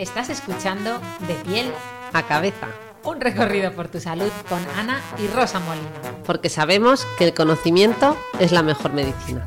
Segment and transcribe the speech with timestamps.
[0.00, 1.70] Estás escuchando De piel
[2.14, 2.68] a cabeza.
[3.04, 5.90] Un recorrido por tu salud con Ana y Rosa Molina.
[6.24, 9.44] Porque sabemos que el conocimiento es la mejor medicina.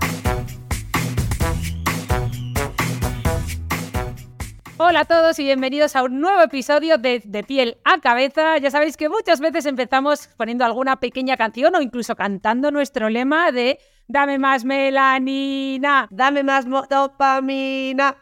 [4.78, 8.58] Hola a todos y bienvenidos a un nuevo episodio de De piel a cabeza.
[8.60, 13.52] Ya sabéis que muchas veces empezamos poniendo alguna pequeña canción o incluso cantando nuestro lema
[13.52, 18.18] de Dame más melanina, dame más dopamina.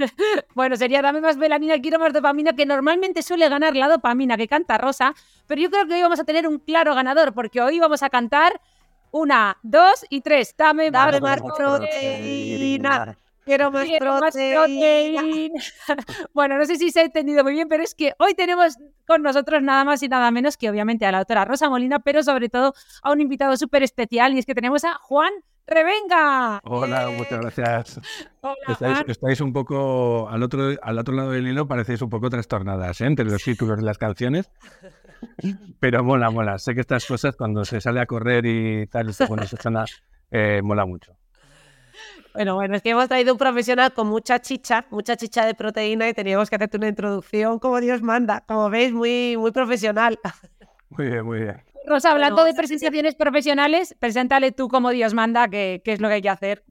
[0.54, 4.48] bueno, sería dame más melanina, quiero más dopamina, que normalmente suele ganar la dopamina que
[4.48, 5.14] canta Rosa,
[5.46, 8.10] pero yo creo que hoy vamos a tener un claro ganador, porque hoy vamos a
[8.10, 8.60] cantar
[9.12, 10.54] una, dos y tres.
[10.56, 13.16] Dame, dame más proteína.
[13.44, 15.22] Quiero más proteína.
[16.34, 19.22] bueno, no sé si se ha entendido muy bien, pero es que hoy tenemos con
[19.22, 22.48] nosotros nada más y nada menos que obviamente a la autora Rosa Molina, pero sobre
[22.48, 25.32] todo a un invitado súper especial y es que tenemos a Juan
[25.70, 26.60] Revenga.
[26.64, 28.00] Hola, muchas gracias.
[29.06, 33.06] estáis, un poco al otro, al otro lado del hilo, parecéis un poco trastornadas ¿eh?
[33.06, 34.50] entre los títulos de las canciones.
[35.78, 36.58] Pero mola, mola.
[36.58, 39.46] Sé que estas cosas cuando se sale a correr y tal, se pone
[40.32, 41.16] eh, mola mucho.
[42.34, 46.08] Bueno, bueno, es que hemos traído un profesional con mucha chicha, mucha chicha de proteína
[46.08, 48.42] y teníamos que hacerte una introducción como Dios manda.
[48.46, 50.18] Como veis, muy, muy profesional.
[50.90, 51.62] Muy bien, muy bien.
[51.86, 56.22] Rosa, hablando de presentaciones profesionales, preséntale tú como Dios manda qué, es lo que hay
[56.22, 56.64] que hacer.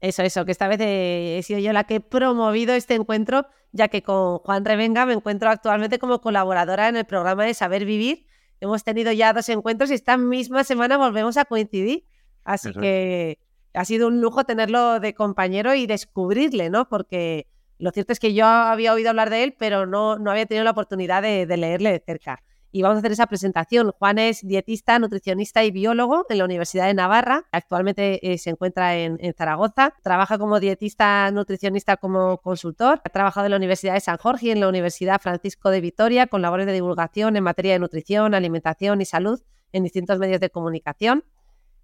[0.00, 3.88] Eso, eso, que esta vez he, sido yo la que he promovido este encuentro, ya
[3.88, 8.26] que con Juan Revenga me encuentro actualmente como colaboradora en el programa de Saber Vivir.
[8.60, 12.06] Hemos tenido ya dos encuentros y esta misma semana volvemos a coincidir.
[12.44, 13.38] Así que
[13.72, 16.88] ha sido un lujo tenerlo de compañero y descubrirle, ¿no?
[16.88, 17.48] Porque
[17.78, 20.64] lo cierto es que yo había oído hablar de él, pero no, no había tenido
[20.64, 22.42] la oportunidad de, leerle de cerca.
[22.76, 23.92] Y vamos a hacer esa presentación.
[23.92, 27.44] Juan es dietista, nutricionista y biólogo en la Universidad de Navarra.
[27.52, 29.94] Actualmente eh, se encuentra en, en, Zaragoza.
[30.02, 33.00] Trabaja como dietista, nutricionista, como consultor.
[33.04, 36.26] Ha trabajado en la Universidad de San Jorge y en la Universidad Francisco de Vitoria
[36.26, 40.50] con labores de divulgación en materia de nutrición, alimentación y salud en distintos medios de
[40.50, 41.22] comunicación.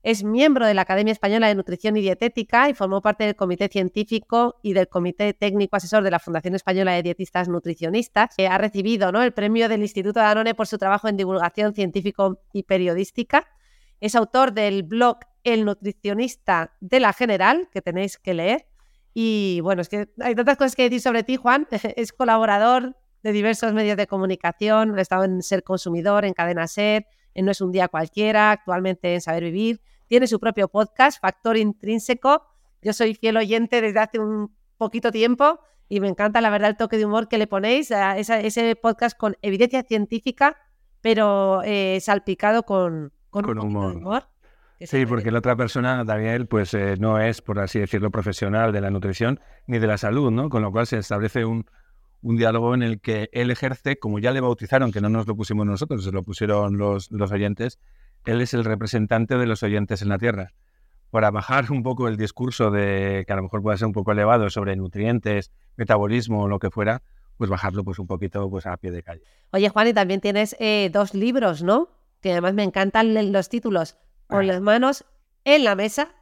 [0.02, 3.68] Es miembro de la Academia Española de Nutrición y Dietética y formó parte del Comité
[3.68, 8.34] Científico y del Comité Técnico Asesor de la Fundación Española de Dietistas Nutricionistas.
[8.38, 9.22] ha recibido ¿no?
[9.22, 13.46] el premio del Instituto Danone por su trabajo en divulgación científico y periodística.
[14.00, 18.66] Es autor del blog El Nutricionista de la General, que tenéis que leer.
[19.12, 21.68] Y bueno, es que hay tantas cosas que decir sobre ti, Juan.
[21.96, 27.06] es colaborador de diversos medios de comunicación, ha estado en Ser Consumidor, en Cadena Ser,
[27.34, 29.80] en No es un día cualquiera, actualmente en Saber Vivir.
[30.06, 32.46] Tiene su propio podcast, Factor Intrínseco.
[32.82, 36.76] Yo soy fiel oyente desde hace un poquito tiempo y me encanta, la verdad, el
[36.76, 40.56] toque de humor que le ponéis a ese podcast con evidencia científica,
[41.00, 44.28] pero eh, salpicado con, con, humor.
[44.80, 48.80] Sí, porque la otra persona, Daniel, pues eh, no es, por así decirlo, profesional de
[48.80, 50.48] la nutrición ni de la salud, ¿no?
[50.48, 51.66] Con lo cual se establece un,
[52.22, 55.36] un diálogo en el que él ejerce, como ya le bautizaron, que no nos lo
[55.36, 57.78] pusimos nosotros, se lo pusieron los, los oyentes,
[58.24, 60.52] él es el representante de los oyentes en la Tierra.
[61.10, 64.12] Para bajar un poco el discurso de que a lo mejor pueda ser un poco
[64.12, 67.02] elevado sobre nutrientes, metabolismo o lo que fuera,
[67.36, 69.22] pues bajarlo pues un poquito pues a pie de calle.
[69.52, 71.88] Oye Juan, y también tienes eh, dos libros, ¿no?
[72.20, 73.96] Que además me encantan los títulos.
[74.26, 75.04] Con las manos
[75.44, 76.14] en la mesa.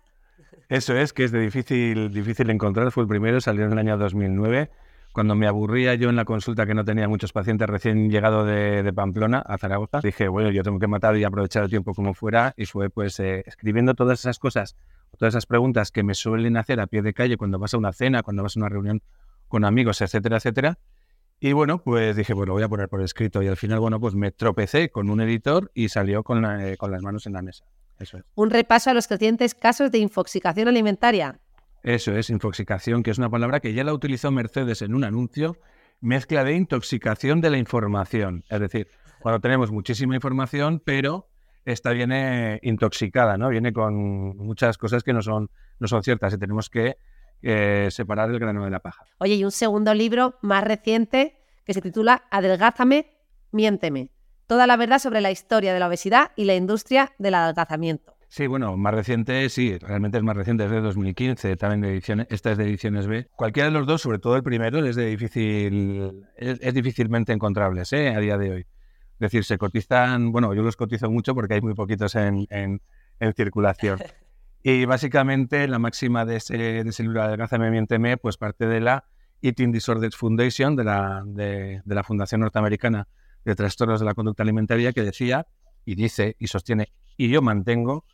[0.70, 2.90] Eso es, que es de difícil, difícil encontrar.
[2.90, 4.70] Fue el primero, salió en el año 2009
[5.12, 8.92] cuando me aburría yo en la consulta que no tenía muchos pacientes recién llegado de,
[8.94, 12.54] Pamplona a Zaragoza, dije, bueno, yo tengo que matar y aprovechar el tiempo como fuera
[12.56, 14.76] y fue pues eh, escribiendo todas esas cosas,
[15.18, 17.92] todas esas preguntas que me suelen hacer a pie de calle cuando vas a una
[17.92, 19.02] cena, cuando vas a una reunión
[19.48, 20.78] con amigos, etcétera, etcétera.
[21.40, 23.42] Y bueno, pues dije, bueno, voy a poner por escrito.
[23.42, 27.02] Y al final, bueno, pues me tropecé con un editor y salió con, eh, las
[27.02, 27.64] manos en la mesa.
[27.98, 28.24] Eso es.
[28.34, 31.38] Un repaso a los crecientes casos de infoxicación alimentaria.
[31.82, 35.56] Eso es, infoxicación, que es una palabra que ya la utilizó Mercedes en un anuncio,
[36.00, 38.44] mezcla de intoxicación de la información.
[38.48, 38.88] Es decir,
[39.20, 41.28] cuando tenemos muchísima información, pero
[41.64, 43.48] esta viene intoxicada, ¿no?
[43.48, 46.96] Viene con muchas cosas que no son, no son ciertas y tenemos que
[47.42, 49.04] eh, separar el grano de la paja.
[49.18, 53.10] Oye, y un segundo libro más reciente que se titula Adelgázame,
[53.52, 54.10] miénteme.
[54.46, 58.17] Toda la verdad sobre la historia de la obesidad y la industria del adelgazamiento.
[58.30, 62.26] Sí, bueno, más reciente, sí, realmente es más reciente, es de 2015, también de ediciones,
[62.28, 63.26] esta es de ediciones B.
[63.34, 68.10] Cualquiera de los dos, sobre todo el primero, es de difícil, es, difícilmente encontrables ¿eh?
[68.10, 68.60] a día de hoy.
[68.60, 72.80] Es decir, se cotizan, bueno, yo los cotizo mucho porque hay muy poquitos en, en,
[73.34, 73.98] circulación.
[74.60, 77.22] Y básicamente la máxima de ese, de ese libro,
[77.70, 79.04] Miénteme, pues parte de la
[79.40, 83.06] Eating Disorders Foundation, de la, de, de la Fundación Norteamericana
[83.44, 85.46] de Trastornos de la Conducta Alimentaria, que decía,
[85.84, 88.04] y dice, y sostiene, y yo mantengo,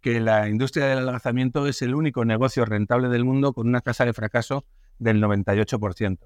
[0.00, 4.04] que la industria del adelgazamiento es el único negocio rentable del mundo con una tasa
[4.04, 4.64] de fracaso
[4.98, 6.18] del 98%.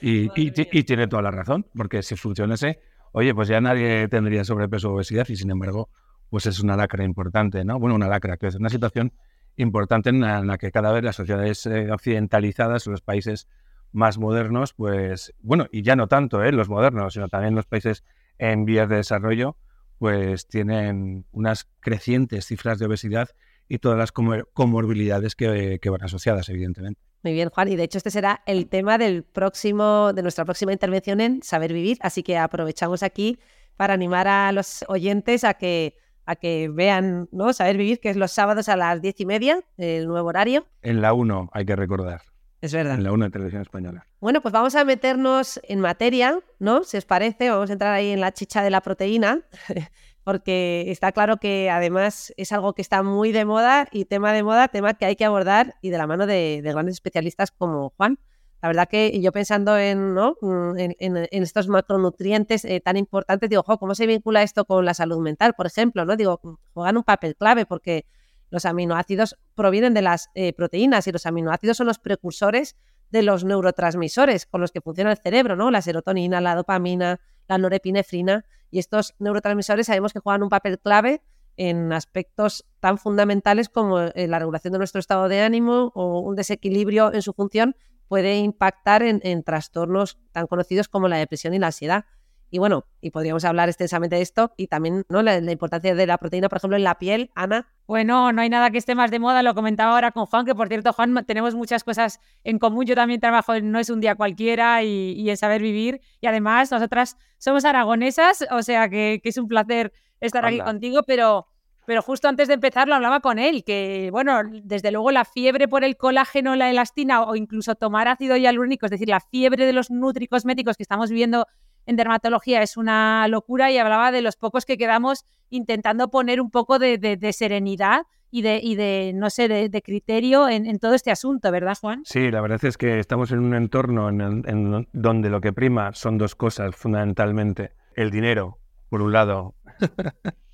[0.00, 2.80] Y, y, tiene toda la razón, porque si funcionase,
[3.12, 5.88] oye, pues ya nadie tendría sobrepeso o obesidad y sin embargo,
[6.30, 7.78] pues es una lacra importante, ¿no?
[7.78, 9.12] Bueno, una lacra, que es una situación
[9.56, 13.48] importante en la, que cada vez las sociedades eh, occidentalizadas los países
[13.92, 16.52] más modernos, pues, bueno, y ya no tanto ¿eh?
[16.52, 18.04] los modernos, sino también los países
[18.38, 19.56] en vías de desarrollo,
[19.98, 23.28] pues tienen unas crecientes cifras de obesidad
[23.68, 27.00] y todas las comorbilidades que, van asociadas, evidentemente.
[27.22, 27.68] Muy bien, Juan.
[27.68, 31.72] Y de hecho este será el tema del próximo, de nuestra próxima intervención en Saber
[31.72, 31.98] Vivir.
[32.00, 33.38] Así que aprovechamos aquí
[33.76, 37.52] para animar a los oyentes a que, a que vean ¿no?
[37.52, 40.66] Saber Vivir, que es los sábados a las diez y media, el nuevo horario.
[40.82, 42.22] En la 1, hay que recordar.
[42.60, 42.94] Es verdad.
[42.94, 44.06] En la 1 de Televisión Española.
[44.20, 46.82] Bueno, pues vamos a meternos en materia, ¿no?
[46.82, 49.42] Si os parece, vamos a entrar ahí en la chicha de la proteína,
[50.24, 54.42] porque está claro que además es algo que está muy de moda y tema de
[54.42, 58.18] moda, tema que hay que abordar y de la mano de, grandes especialistas como Juan.
[58.60, 60.34] La verdad que yo pensando en, ¿no?
[60.42, 65.54] En, estos macronutrientes eh, tan importantes, digo, ¿cómo se vincula esto con la salud mental,
[65.54, 66.04] por ejemplo?
[66.04, 66.16] ¿no?
[66.16, 66.40] Digo,
[66.74, 68.04] juegan un papel clave porque
[68.50, 72.76] los aminoácidos provienen de las eh, proteínas y los aminoácidos son los precursores
[73.10, 75.70] de los neurotransmisores con los que funciona el cerebro, ¿no?
[75.70, 78.44] La serotonina, la dopamina, la norepinefrina.
[78.70, 81.22] Y estos neurotransmisores sabemos que juegan un papel clave
[81.56, 86.36] en aspectos tan fundamentales como eh, la regulación de nuestro estado de ánimo o un
[86.36, 87.74] desequilibrio en su función
[88.06, 92.06] puede impactar en trastornos tan conocidos como la depresión y la ansiedad.
[92.50, 95.22] Y bueno, y podríamos hablar extensamente de esto y también ¿no?
[95.22, 97.68] la, importancia de la proteína, por ejemplo, en la piel, Ana.
[97.86, 100.54] Bueno, no hay nada que esté más de moda, lo comentaba ahora con Juan, que
[100.54, 102.86] por cierto, Juan, tenemos muchas cosas en común.
[102.86, 106.00] Yo también trabajo en No es un día cualquiera y, en saber vivir.
[106.20, 111.46] Y además, nosotras somos aragonesas, o sea que, es un placer estar aquí contigo, pero,
[111.84, 115.68] pero justo antes de empezar lo hablaba con él, que bueno, desde luego la fiebre
[115.68, 119.72] por el colágeno, la elastina o incluso tomar ácido hialurónico, es decir, la fiebre de
[119.72, 121.46] los nutricosméticos que estamos viviendo
[121.88, 126.50] en dermatología es una locura y hablaba de los pocos que quedamos intentando poner un
[126.50, 131.50] poco de, serenidad y de, y de, no sé, de, criterio en, todo este asunto,
[131.50, 132.02] ¿verdad, Juan?
[132.04, 136.18] Sí, la verdad es que estamos en un entorno en donde lo que prima son
[136.18, 137.72] dos cosas fundamentalmente.
[137.94, 138.58] El dinero,
[138.90, 139.54] por un lado,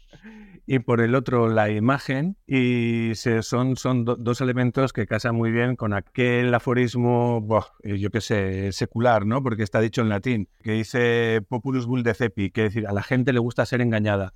[0.67, 5.51] y por el otro la imagen y se, son, son dos elementos que casan muy
[5.51, 7.47] bien con aquel aforismo,
[7.83, 9.43] eh, yo qué sé, secular, ¿no?
[9.43, 13.33] Porque está dicho en latín, que dice populus cepi, que es decir, a la gente
[13.33, 14.33] le gusta ser engañada.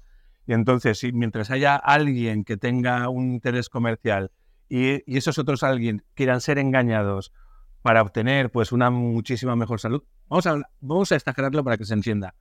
[0.47, 4.31] Y entonces, si mientras haya alguien que tenga un interés comercial
[4.69, 7.33] y, y esos otros alguien quieran ser engañados
[7.81, 11.95] para obtener pues una muchísima mejor salud, vamos a, vamos a exagerarlo para que se
[11.95, 12.35] entienda.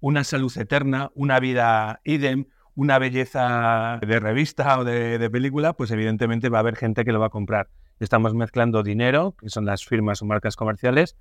[0.00, 2.46] Una salud eterna, una vida idem,
[2.80, 7.20] una belleza de revista o de, película, pues evidentemente va a haber gente que lo
[7.20, 7.68] va a comprar.
[7.98, 11.14] Estamos mezclando dinero, que son las firmas o marcas comerciales,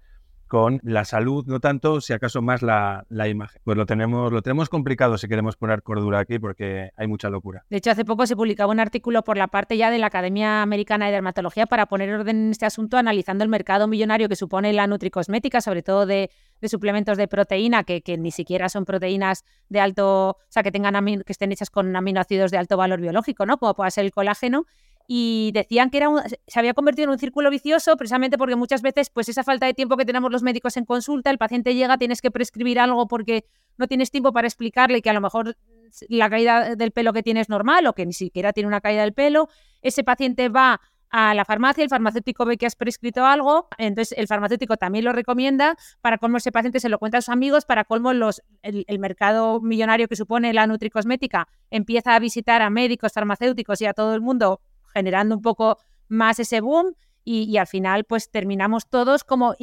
[0.50, 3.62] con la salud, no tanto, si acaso más la, imagen.
[3.64, 7.64] Pues lo tenemos, lo tenemos complicado si queremos poner cordura aquí porque hay mucha locura.
[7.70, 10.64] De hecho, hace poco se publicaba un artículo por la parte ya de la Academia
[10.64, 14.74] Americana de Dermatología para poner orden en este asunto, analizando el mercado millonario que supone
[14.74, 16.32] la nutricosmética, sobre todo de,
[16.64, 21.06] suplementos de proteína, que, que, ni siquiera son proteínas de alto, o sea, que tengan
[21.24, 23.60] que estén hechas con aminoácidos de alto valor biológico, ¿no?
[23.60, 24.66] Como pueda ser el colágeno
[25.12, 26.08] y decían que era
[26.46, 29.74] se había convertido en un círculo vicioso precisamente porque muchas veces pues esa falta de
[29.74, 33.44] tiempo que tenemos los médicos en consulta, el paciente llega, tienes que prescribir algo porque
[33.78, 35.58] no tienes tiempo para explicarle que a lo mejor
[36.10, 39.02] la caída del pelo que tiene es normal o que ni siquiera tiene una caída
[39.02, 39.50] del pelo,
[39.82, 44.28] ese paciente va a la farmacia, el farmacéutico ve que has prescrito algo, entonces el
[44.28, 47.84] farmacéutico también lo recomienda, para colmo ese paciente se lo cuenta a sus amigos, para
[47.84, 48.22] colmo el,
[48.62, 53.94] el, mercado millonario que supone la nutricosmética empieza a visitar a médicos, farmacéuticos y a
[53.94, 54.62] todo el mundo
[54.94, 55.78] generando un poco
[56.08, 56.94] más ese boom
[57.24, 59.56] y, al final pues terminamos todos como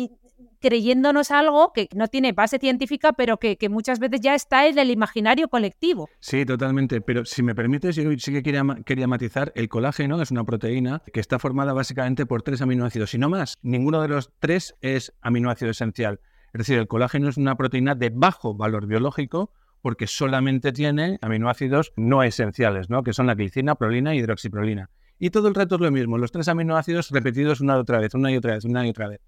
[0.60, 4.90] creyéndonos algo que no tiene base científica, pero que, muchas veces ya está en el
[4.90, 6.08] imaginario colectivo.
[6.20, 7.00] Sí, totalmente.
[7.00, 11.02] Pero si me permites, yo sí que quería, quería matizar, el colágeno es una proteína
[11.12, 13.56] que está formada básicamente por tres aminoácidos y no más.
[13.62, 16.20] Ninguno de los tres es aminoácido esencial.
[16.52, 19.52] Es decir, el colágeno es una proteína de bajo valor biológico,
[19.82, 23.02] porque solamente tiene aminoácidos no esenciales, ¿no?
[23.02, 24.90] que son la glicina, prolina y hidroxiprolina.
[25.18, 28.14] Y todo el resto es lo mismo, los tres aminoácidos repetidos una y otra vez,
[28.14, 29.20] una y otra vez, una y otra vez.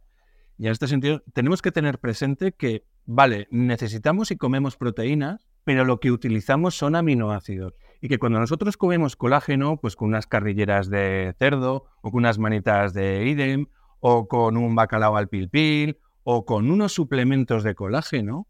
[0.59, 5.85] Y en este sentido, tenemos que tener presente que, vale, necesitamos y comemos proteínas, pero
[5.85, 7.75] lo que utilizamos son aminoácidos.
[8.00, 12.38] Y que cuando nosotros comemos colágeno, pues con unas carrilleras de cerdo, o con unas
[12.38, 13.66] manitas de idem,
[14.00, 18.47] o con un bacalao al pilpil, o con unos suplementos de colágeno,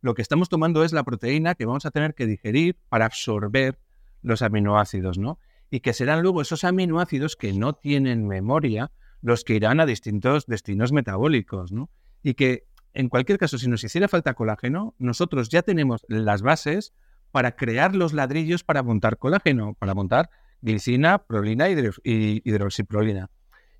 [0.00, 3.80] lo que estamos tomando es la proteína que vamos a tener que digerir para absorber
[4.22, 5.38] los aminoácidos, ¿no?
[5.70, 10.46] Y que serán luego esos aminoácidos que no tienen memoria los que irán a distintos
[10.46, 11.90] destinos metabólicos, ¿no?
[12.22, 16.92] Y que en cualquier caso, si nos hiciera falta colágeno, nosotros ya tenemos las bases
[17.30, 20.30] para crear los ladrillos para montar colágeno, para montar
[20.62, 23.30] glicina, prolina y hidroxiprolina.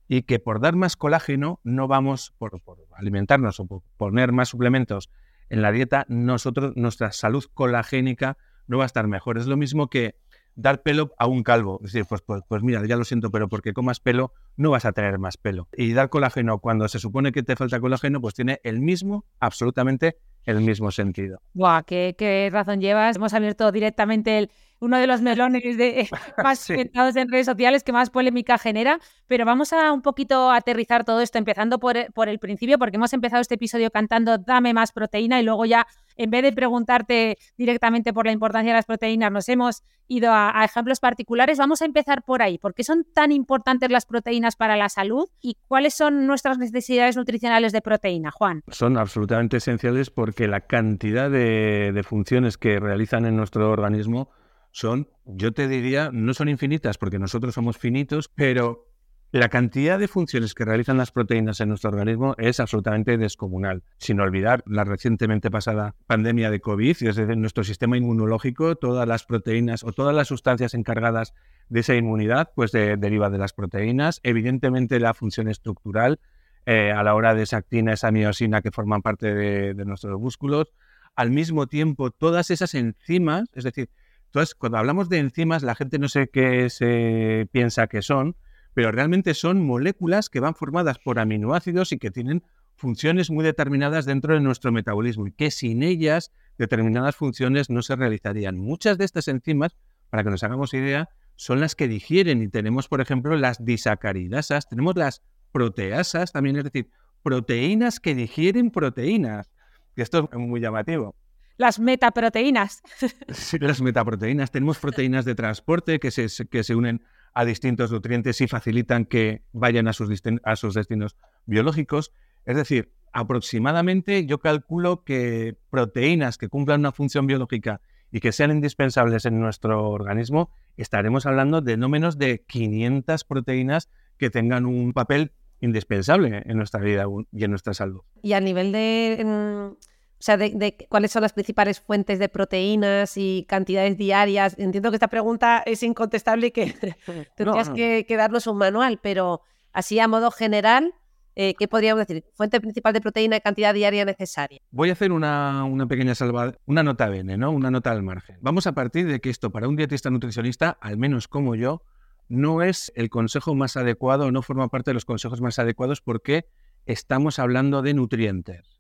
[0.07, 4.49] Y que por dar más colágeno no vamos, por, por alimentarnos o por poner más
[4.49, 5.11] suplementos
[5.49, 9.38] en la dieta, nosotros, nuestra salud colagénica no va a estar mejor.
[9.38, 10.14] Es lo mismo que
[10.59, 11.81] dar pelo a un calvo.
[11.85, 14.85] Es decir, pues, pues, pues, mira, ya lo siento, pero porque comas pelo no vas
[14.85, 15.69] a tener más pelo.
[15.77, 20.19] Y dar colágeno cuando se supone que te falta colágeno, pues tiene el mismo, absolutamente
[20.45, 21.41] el mismo sentido.
[21.55, 23.17] Guau, qué, qué razón llevas.
[23.17, 24.50] Hemos abierto directamente el,
[24.81, 26.09] uno de los melones de,
[26.43, 26.75] más sí.
[26.75, 31.38] en redes sociales que más polémica genera, pero vamos a un poquito aterrizar todo esto,
[31.38, 35.45] empezando por, por, el principio, porque hemos empezado este episodio cantando dame más proteína y
[35.45, 35.87] luego ya,
[36.19, 40.65] en vez de preguntarte directamente por la importancia de las proteínas, nos hemos ido a,
[40.65, 41.59] ejemplos particulares.
[41.59, 42.59] Vamos a empezar por ahí.
[42.59, 47.17] ¿Por qué son tan importantes las proteínas para la salud y cuáles son nuestras necesidades
[47.17, 48.63] nutricionales de proteína, Juan?
[48.69, 54.31] Son absolutamente esenciales porque la cantidad de funciones que realizan en nuestro organismo
[54.73, 58.88] son, yo te diría, no son infinitas porque nosotros somos finitos, pero
[59.30, 63.82] la cantidad de funciones que realizan las proteínas en nuestro organismo es absolutamente descomunal.
[63.99, 69.25] Sin olvidar la recientemente pasada pandemia de COVID, es decir, nuestro sistema inmunológico, todas las
[69.25, 71.35] proteínas o todas las sustancias encargadas
[71.68, 74.20] de esa inmunidad, pues de, deriva de las proteínas.
[74.23, 76.20] Evidentemente la función estructural
[76.64, 80.73] eh, a la hora de esa actina, esa miosina que forman parte de, nuestros músculos.
[81.16, 83.90] Al mismo tiempo, todas esas enzimas, es decir,
[84.26, 88.37] entonces, cuando hablamos de enzimas, la gente no sé qué se piensa que son,
[88.75, 92.43] pero realmente son moléculas que van formadas por aminoácidos y que tienen
[92.77, 97.97] funciones muy determinadas dentro de nuestro metabolismo y que sin ellas determinadas funciones no se
[97.97, 98.57] realizarían.
[98.57, 99.77] Muchas de estas enzimas,
[100.11, 104.69] para que nos hagamos idea, son las que digieren y tenemos, por ejemplo, las disacaridasas,
[104.69, 105.23] tenemos las
[105.53, 106.91] proteasas también, es decir,
[107.23, 109.51] proteínas que digieren proteínas.
[109.97, 111.17] Y esto es muy llamativo
[111.59, 112.81] las metaproteínas.
[113.29, 114.51] Sí, las metaproteínas.
[114.51, 117.03] Tenemos proteínas de transporte que se, que se unen
[117.38, 120.11] a distintos nutrientes y facilitan que vayan a sus,
[120.42, 121.14] a sus destinos
[121.47, 122.12] biológicos.
[122.45, 127.80] Es decir, aproximadamente yo calculo que proteínas que cumplan una función biológica
[128.11, 133.88] y que sean indispensables en nuestro organismo, estaremos hablando de no menos de 500 proteínas
[134.16, 135.30] que tengan un papel
[135.61, 138.00] indispensable en nuestra vida y en nuestra salud.
[138.21, 139.76] Y a nivel de
[140.19, 144.57] o sea, de, de, cuáles son las principales fuentes de proteínas y cantidades diarias.
[144.59, 146.73] Entiendo que esta pregunta es incontestable y que
[147.37, 147.75] tendrías no, no.
[147.75, 150.93] Que, que, darnos un manual, pero así a modo general,
[151.37, 152.25] eh, ¿qué podríamos decir?
[152.35, 154.61] Fuente principal de proteína y cantidad diaria necesaria.
[154.73, 157.53] Voy a hacer una, una pequeña salvada, una nota bene, ¿no?
[157.53, 158.39] Una nota al margen.
[158.41, 161.83] Vamos a partir de que esto para un dietista nutricionista, al menos como yo,
[162.29, 166.47] no es el consejo más adecuado, no forma parte de los consejos más adecuados porque
[166.87, 168.77] estamos hablando de nutrientes.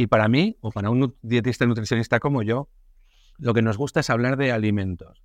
[0.00, 2.70] Y para mí, o para un dietista nutricionista como yo,
[3.36, 5.22] lo que nos gusta es hablar de alimentos.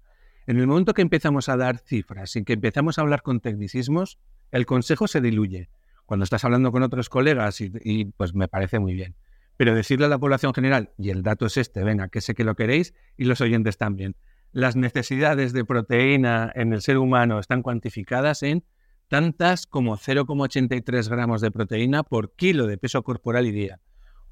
[0.47, 4.19] En el momento que empezamos a dar cifras y que empezamos a hablar con tecnicismos,
[4.51, 5.69] el consejo se diluye.
[6.05, 9.15] Cuando estás hablando con otros colegas y, y, pues me parece muy bien.
[9.55, 12.43] Pero decirle a la población general, y el dato es este, venga, que sé que
[12.43, 14.17] lo queréis y los oyentes también,
[14.51, 18.65] las necesidades de proteína en el ser humano están cuantificadas en
[19.07, 23.79] tantas como 0,83 gramos de proteína por kilo de peso corporal y día.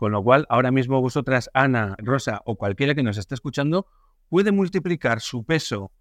[0.03, 3.87] Con lo cual, ahora mismo vosotras, Ana, Rosa o cualquiera que nos esté escuchando,
[4.27, 5.93] puede multiplicar su peso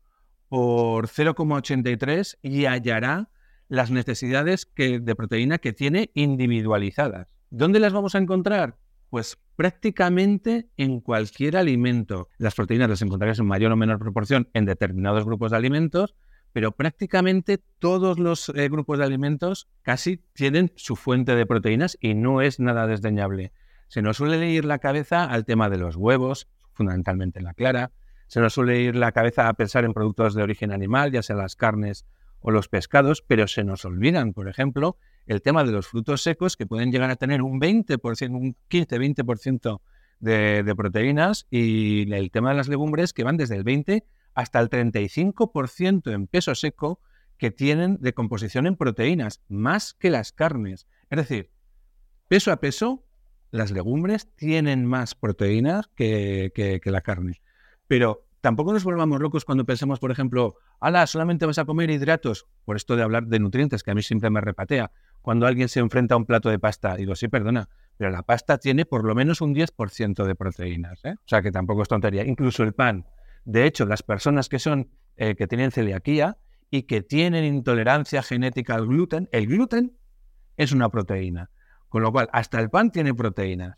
[0.49, 3.31] por 0,83 y hallará
[3.69, 7.33] las necesidades de proteína que tiene individualizadas.
[7.51, 8.77] ¿Dónde las vamos a encontrar?
[9.09, 12.29] Pues prácticamente en cualquier alimento.
[12.39, 16.17] Las proteínas las encontraréis en mayor o menor proporción en determinados grupos de alimentos,
[16.53, 22.15] pero prácticamente todos los eh, grupos de alimentos casi tienen su fuente de proteínas y
[22.15, 23.53] no es nada desdeñable.
[23.93, 27.93] Se nos suele ir la cabeza al tema de los huevos, fundamentalmente la clara.
[28.27, 31.37] Se nos suele ir la cabeza a pensar en productos de origen animal, ya sea
[31.37, 32.07] las carnes
[32.41, 34.97] o los pescados, pero se nos olvidan, por ejemplo,
[35.27, 39.83] el tema de los frutos secos que pueden llegar a tener un 20%, un 15-20%
[40.21, 44.71] de, proteínas y el tema de las legumbres que van desde el 20 hasta el
[44.71, 46.99] 35% en peso seco
[47.37, 50.87] que tienen de composición en proteínas, más que las carnes.
[51.11, 51.51] Es decir,
[52.29, 53.05] peso a peso,
[53.53, 57.41] las legumbres tienen más proteínas que, la carne.
[57.87, 62.47] Pero tampoco nos volvamos locos cuando pensemos, por ejemplo, ala, solamente vas a comer hidratos,
[62.65, 64.91] por esto de hablar de nutrientes, que a mí siempre me repatea.
[65.21, 68.59] Cuando alguien se enfrenta a un plato de pasta, digo, sí, perdona, pero la pasta
[68.59, 71.15] tiene por lo menos un 10% de proteínas, ¿eh?
[71.15, 72.25] o sea que tampoco es tontería.
[72.25, 73.07] Incluso el pan.
[73.45, 76.39] De hecho, las personas que son eh, que tienen celiaquía
[76.71, 79.93] y que tienen intolerancia genética al gluten, el gluten
[80.57, 81.51] es una proteína.
[81.93, 83.77] Con lo cual, hasta el pan tiene proteínas.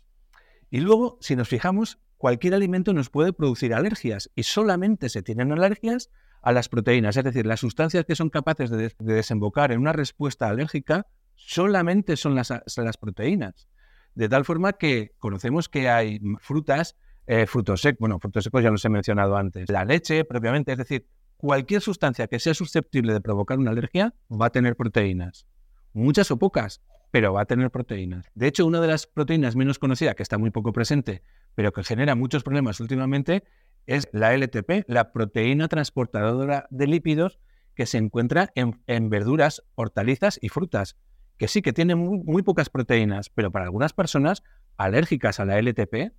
[0.69, 5.51] Y luego, si nos fijamos, cualquier alimento nos puede producir alergias y solamente se tienen
[5.51, 9.91] alergias a las proteínas, es decir, las sustancias que son capaces de, desembocar en una
[9.91, 12.53] respuesta alérgica solamente son las,
[12.97, 13.67] proteínas.
[14.13, 16.95] De tal forma que conocemos que hay frutas,
[17.27, 20.77] eh, frutos secos, bueno, frutos secos ya los he mencionado antes, la leche propiamente, es
[20.77, 21.05] decir,
[21.35, 25.47] cualquier sustancia que sea susceptible de provocar una alergia va a tener proteínas,
[25.91, 26.81] muchas o pocas,
[27.15, 28.25] pero va a tener proteínas.
[28.33, 31.21] De hecho, una de las proteínas menos conocidas, que está muy poco presente,
[31.55, 33.45] pero que genera muchos problemas últimamente,
[33.85, 37.39] es la LTP, la proteína transportadora de lípidos
[37.73, 40.97] que se encuentra en verduras, hortalizas y frutas
[41.37, 44.43] que sí que tiene muy, pocas proteínas, pero para algunas personas
[44.75, 46.11] alérgicas a la LTP,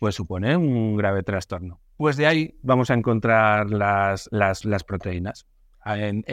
[0.00, 1.82] pues supone un grave trastorno.
[1.98, 4.30] Pues de ahí vamos a encontrar las,
[4.86, 5.46] proteínas.
[5.84, 6.24] En,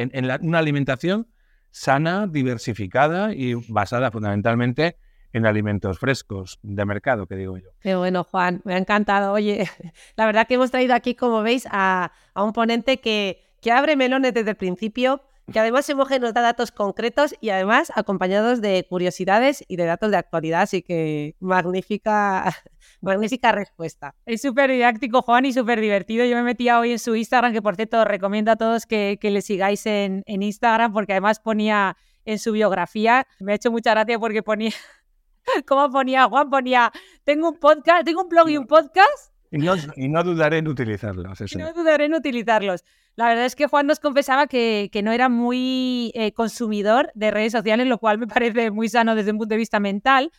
[0.41, 1.27] una alimentación
[1.75, 4.95] sana, diversificada y basada fundamentalmente
[5.33, 7.71] en alimentos frescos de mercado, que digo yo.
[7.81, 9.33] Qué bueno, Juan, me ha encantado.
[9.33, 9.69] Oye,
[10.15, 14.33] la verdad que hemos traído aquí, como veis, a, un ponente que, que abre melones
[14.33, 19.65] desde el principio, que además Emoje nos da datos concretos y además acompañados de curiosidades
[19.67, 22.55] y de datos de actualidad, así que magnífica,
[23.01, 24.15] magnífica respuesta.
[24.25, 26.25] Es súper didáctico, Juan, y súper divertido.
[26.25, 29.41] Yo me metía hoy en su Instagram, que por cierto recomiendo a todos que, le
[29.41, 34.41] sigáis en, Instagram, porque además ponía en su biografía, me ha hecho mucha gracia porque
[34.41, 34.71] ponía,
[35.67, 36.49] ¿cómo ponía Juan?
[36.49, 36.91] Ponía,
[37.23, 39.35] tengo un podcast, tengo un blog y un podcast.
[39.51, 41.39] Y no, dudaré en utilizarlos.
[41.49, 42.83] Y no dudaré en utilizarlos.
[43.15, 47.53] La verdad es que Juan nos confesaba que, no era muy eh, consumidor de redes
[47.53, 50.31] sociales, lo cual me parece muy sano desde un punto de vista mental,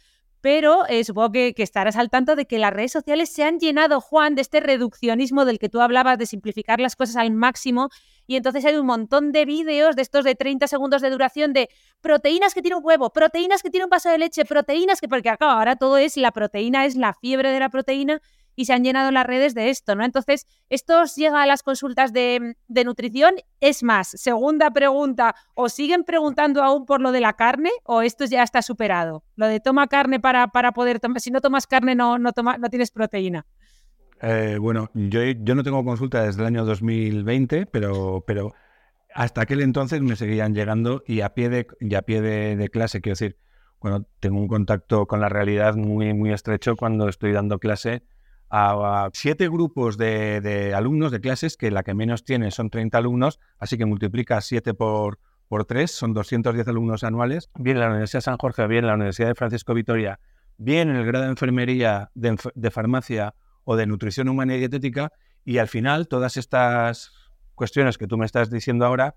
[0.47, 4.01] pero eh, supongo que, estarás al tanto de que las redes sociales se han llenado,
[4.01, 7.89] Juan, de este reduccionismo del que tú hablabas, de simplificar las cosas al máximo,
[8.29, 11.69] y entonces hay un montón de vídeos de estos de 30 segundos de duración de
[12.01, 15.31] proteínas que tiene un huevo, proteínas que tiene un vaso de leche, proteínas que, porque
[15.31, 18.23] acá ahora todo es la proteína, es la fiebre de la proteína,
[18.57, 20.05] y se han llenado las redes de esto, ¿no?
[20.05, 23.35] Entonces, esto llega a las consultas de, nutrición.
[23.61, 28.25] Es más, segunda pregunta, ¿os siguen preguntando aún por lo de la carne o esto
[28.25, 29.23] ya está superado?
[29.37, 32.57] Lo de toma carne para, para poder tomar, si no tomas carne no, no, toma,
[32.57, 33.47] no tienes proteína.
[34.23, 38.55] Eh, bueno, yo, yo, no tengo consulta desde el año 2020, pero, pero
[39.14, 42.69] hasta aquel entonces me seguían llegando y a pie de, y a pie de, de
[42.71, 43.37] clase, quiero decir,
[43.81, 48.03] bueno, tengo un contacto con la realidad muy, muy estrecho cuando estoy dando clase
[48.51, 53.41] a, siete grupos de, alumnos de clases, que la que menos tiene son 30 alumnos,
[53.59, 58.19] así que multiplica 7 por, por 3, son 210 alumnos anuales, bien en la Universidad
[58.19, 60.21] de San Jorge, bien en la Universidad de Francisco Vitoria,
[60.59, 65.13] bien en el grado de enfermería, de, farmacia o de nutrición humana y dietética,
[65.45, 67.13] y al final todas estas
[67.55, 69.17] cuestiones que tú me estás diciendo ahora,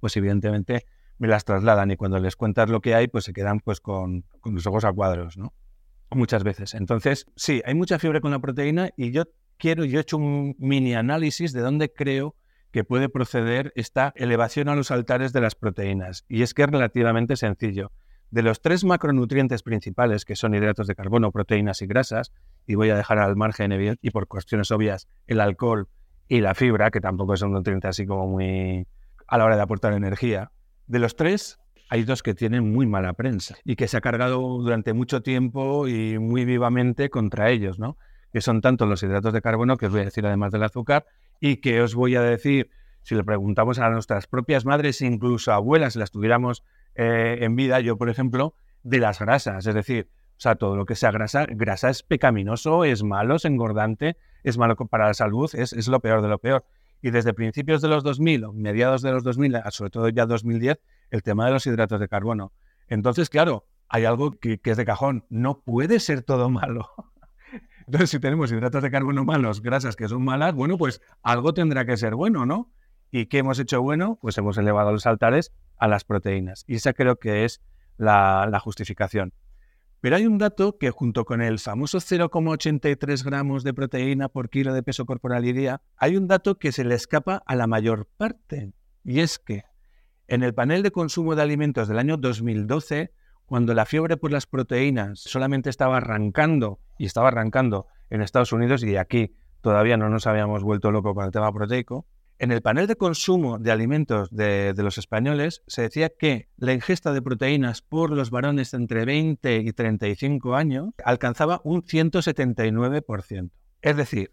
[0.00, 0.86] pues evidentemente
[1.18, 4.24] me las trasladan y cuando les cuentas lo que hay, pues se quedan pues con,
[4.40, 5.52] con los ojos a cuadros, ¿no?
[6.10, 6.74] Muchas veces.
[6.74, 9.24] Entonces, sí, hay mucha fiebre con la proteína y yo
[9.58, 12.34] quiero, yo he hecho un mini análisis de dónde creo
[12.72, 16.24] que puede proceder esta elevación a los altares de las proteínas.
[16.28, 17.92] Y es que es relativamente sencillo.
[18.30, 22.32] De los tres macronutrientes principales, que son hidratos de carbono, proteínas y grasas,
[22.66, 25.88] y voy a dejar al margen, y por cuestiones obvias, el alcohol
[26.28, 28.86] y la fibra, que tampoco es un nutriente así como muy
[29.26, 30.52] a la hora de aportar energía,
[30.86, 31.59] de los tres,
[31.90, 35.88] hay dos que tienen muy mala prensa y que se ha cargado durante mucho tiempo
[35.88, 37.98] y muy vivamente contra ellos, ¿no?
[38.32, 41.04] Que son tanto los hidratos de carbono, que os voy a decir además del azúcar,
[41.40, 42.70] y que os voy a decir,
[43.02, 46.62] si le preguntamos a nuestras propias madres, incluso abuelas, si las tuviéramos
[46.94, 50.86] eh, en vida, yo por ejemplo, de las grasas, es decir, o sea, todo lo
[50.86, 55.50] que sea grasa, grasa es pecaminoso, es malo, es engordante, es malo para la salud,
[55.54, 56.64] es, lo peor de lo peor.
[57.02, 60.78] Y desde principios de los 2000 o mediados de los 2000, sobre todo ya 2010,
[61.10, 62.52] el tema de los hidratos de carbono.
[62.88, 65.24] Entonces, claro, hay algo que, es de cajón.
[65.28, 66.88] No puede ser todo malo.
[67.86, 71.84] Entonces, si tenemos hidratos de carbono malos, grasas que son malas, bueno, pues algo tendrá
[71.84, 72.72] que ser bueno, ¿no?
[73.10, 74.18] ¿Y qué hemos hecho bueno?
[74.20, 76.64] Pues hemos elevado los altares a las proteínas.
[76.68, 77.60] Y esa creo que es
[77.96, 79.32] la, justificación.
[80.00, 84.72] Pero hay un dato que junto con el famoso 0,83 gramos de proteína por kilo
[84.72, 88.06] de peso corporal y día, hay un dato que se le escapa a la mayor
[88.16, 88.72] parte.
[89.04, 89.64] Y es que
[90.30, 93.12] en el panel de consumo de alimentos del año 2012,
[93.46, 98.84] cuando la fiebre por las proteínas solamente estaba arrancando, y estaba arrancando en Estados Unidos
[98.84, 102.06] y aquí todavía no nos habíamos vuelto locos con el tema proteico,
[102.38, 107.12] en el panel de consumo de alimentos de, los españoles se decía que la ingesta
[107.12, 113.50] de proteínas por los varones entre 20 y 35 años alcanzaba un 179%.
[113.82, 114.30] Es decir,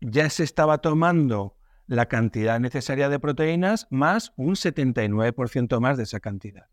[0.00, 1.57] ya se estaba tomando
[1.88, 6.66] la cantidad necesaria de proteínas más un 79% más de esa cantidad.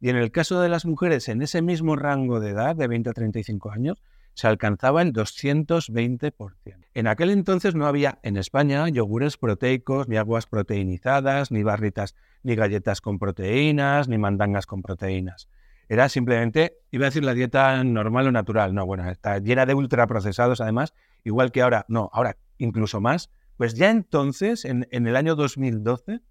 [0.00, 3.10] Y en el caso de las mujeres en ese mismo rango de edad, de 20
[3.10, 4.02] a 35 años,
[4.34, 6.52] se alcanzaba el 220%.
[6.94, 12.54] En aquel entonces no había en España yogures proteicos, ni aguas proteinizadas, ni barritas, ni
[12.54, 15.48] galletas con proteínas, ni mandangas con proteínas.
[15.88, 18.72] Era simplemente, iba a decir la dieta normal o natural.
[18.72, 23.30] No, bueno, está llena de ultraprocesados además, igual que ahora, no, ahora incluso más.
[23.60, 26.22] Pues ya entonces, en, en el año 2012,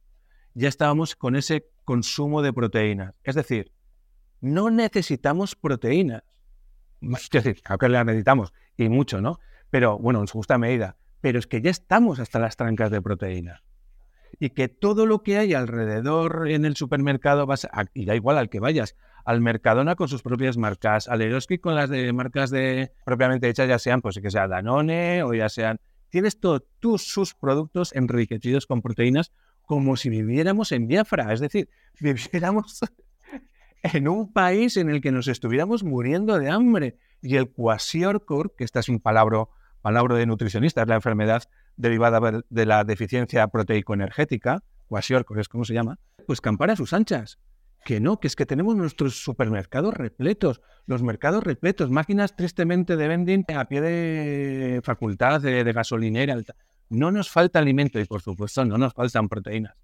[0.55, 3.13] ya estábamos con ese consumo de proteínas.
[3.23, 3.71] Es decir,
[4.41, 6.23] no necesitamos proteínas
[7.01, 9.37] es decir, claro que la necesitamos y mucho, ¿no?
[9.69, 10.97] Pero bueno, en su justa medida.
[11.21, 13.61] Pero es que ya estamos hasta las trancas de proteína.
[14.39, 18.39] Y que todo lo que hay alrededor en el supermercado, vas a, y da igual
[18.39, 22.49] al que vayas, al Mercadona con sus propias marcas, al Eroski con las de marcas
[22.49, 25.79] de propiamente hechas, ya sean, pues que sea Danone o ya sean.
[26.09, 29.31] Tienes todos sus productos enriquecidos con proteínas
[29.65, 31.69] como si viviéramos en Biafra, es decir,
[31.99, 32.81] viviéramos
[33.83, 36.97] en un país en el que nos estuviéramos muriendo de hambre.
[37.21, 39.45] Y el kwashiorkor, que esta es un palabra,
[39.81, 41.43] palabra de nutricionista, es la enfermedad
[41.77, 47.37] derivada de la deficiencia proteico-energética, kwashiorkor es como se llama, pues campara a sus anchas.
[47.83, 53.07] Que no, que es que tenemos nuestros supermercados repletos, los mercados repletos, máquinas tristemente de
[53.07, 56.37] vending a pie de facultad, de, gasolinera.
[56.89, 59.75] No nos falta alimento y por supuesto no nos faltan proteínas.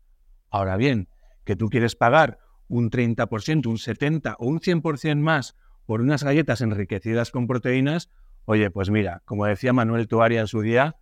[0.49, 1.07] Ahora bien,
[1.43, 5.55] que tú quieres pagar un 30%, un 70% o un 100% más
[5.85, 8.09] por unas galletas enriquecidas con proteínas,
[8.45, 10.95] oye, pues mira, como decía Manuel Tuaria en su día,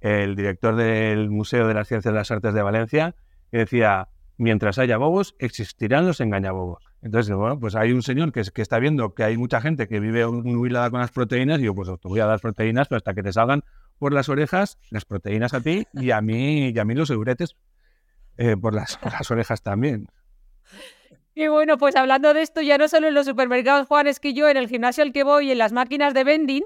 [0.00, 3.16] el director del Museo de las Ciencias de las Artes de Valencia,
[3.50, 6.84] que decía, mientras haya bobos, existirán los engañabobos.
[7.02, 10.24] Entonces, bueno, pues hay un señor que, está viendo que hay mucha gente que vive
[10.26, 13.22] huilada con las proteínas y yo, pues te voy a dar proteínas pero hasta que
[13.22, 13.62] te salgan
[13.98, 17.56] por las orejas las proteínas a ti y a mí, y a mí los euretes
[18.36, 20.06] eh, por, las, por las orejas también.
[21.34, 24.34] Y bueno, pues hablando de esto, ya no solo en los supermercados, Juan, es que
[24.34, 26.64] yo en el gimnasio al que voy, en las máquinas de vending,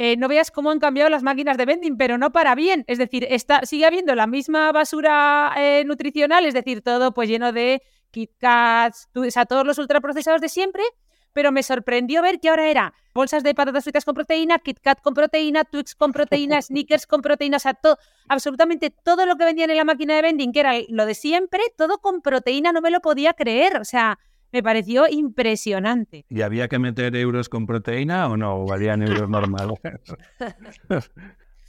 [0.00, 2.84] eh, no veas cómo han cambiado las máquinas de vending, pero no para bien.
[2.86, 7.50] Es decir, está, sigue habiendo la misma basura eh, nutricional, es decir, todo pues lleno
[7.50, 7.82] de
[8.12, 10.84] Kit Kats, o sea, todos los ultraprocesados de siempre,
[11.32, 15.00] pero me sorprendió ver que ahora era bolsas de patatas fritas con proteína, Kit Kat
[15.02, 19.46] con proteína, Twix con proteína, Snickers con proteína, o sea, todo, absolutamente todo lo que
[19.46, 22.82] vendían en la máquina de vending, que era lo de siempre, todo con proteína, no
[22.82, 24.20] me lo podía creer, o sea,
[24.52, 26.24] me pareció impresionante.
[26.28, 28.62] ¿Y había que meter euros con proteína o no?
[28.62, 29.78] ¿O valían euros normales?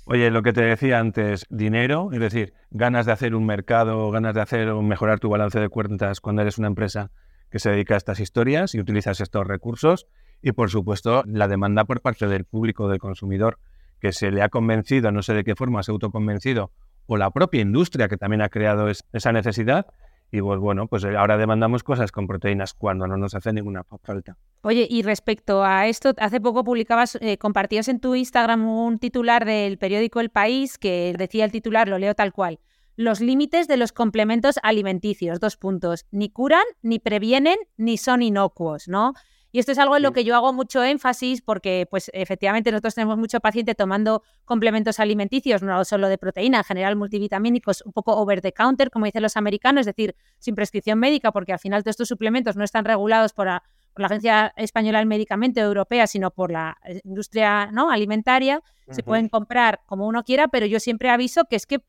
[0.05, 4.33] Oye, lo que te decía antes, dinero, es decir, ganas de hacer un mercado, ganas
[4.33, 7.11] de hacer o mejorar tu balance de cuentas cuando eres una empresa
[7.51, 10.07] que se dedica a estas historias y utilizas estos recursos.
[10.41, 13.59] Y por supuesto, la demanda por parte del público, del consumidor,
[13.99, 16.71] que se le ha convencido, no sé de qué forma, se ha autoconvencido,
[17.05, 19.87] o la propia industria que también ha creado esa necesidad.
[20.31, 24.37] Y pues bueno, pues ahora demandamos cosas con proteínas cuando no nos hace ninguna falta.
[24.61, 29.45] Oye, y respecto a esto, hace poco publicabas, eh, compartías en tu Instagram un titular
[29.45, 32.59] del periódico El País que decía el titular, lo leo tal cual
[32.99, 35.39] los límites de los complementos alimenticios.
[35.39, 36.05] Dos puntos.
[36.11, 39.13] Ni curan, ni previenen, ni son inocuos, ¿no?
[39.51, 42.93] Y esto es algo en lo que yo hago mucho énfasis porque, pues, efectivamente, nosotros
[42.93, 48.15] tenemos mucho paciente tomando complementos alimenticios, no solo de proteína, en general multivitamínicos, un poco
[48.15, 51.83] over the counter, como dicen los americanos, es decir, sin prescripción médica, porque al final
[51.83, 53.63] todos estos suplementos no están regulados por, la
[54.05, 57.89] Agencia Española del Medicamento Europea, sino por la eh, industria ¿no?
[57.89, 58.61] alimentaria.
[58.91, 61.79] Se pueden comprar como uno quiera, pero yo siempre aviso que es que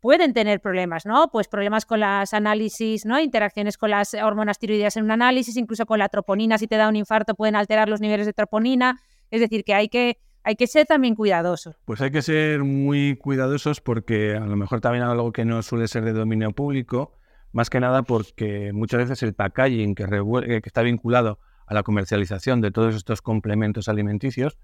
[0.00, 1.28] pueden tener problemas, ¿no?
[1.30, 3.20] Pues problemas con las análisis, ¿no?
[3.20, 6.88] Interacciones con las hormonas tiroideas en un análisis, incluso con la troponina, si te da
[6.88, 10.66] un infarto pueden alterar los niveles de troponina, es decir, que hay que hay que
[10.66, 11.76] ser también cuidadosos.
[11.84, 15.86] Pues hay que ser muy cuidadosos porque a lo mejor también algo que no suele
[15.86, 17.12] ser de dominio público,
[17.52, 22.62] más que nada porque muchas veces el packaging que, que está vinculado a la comercialización
[22.62, 24.56] de todos estos complementos alimenticios,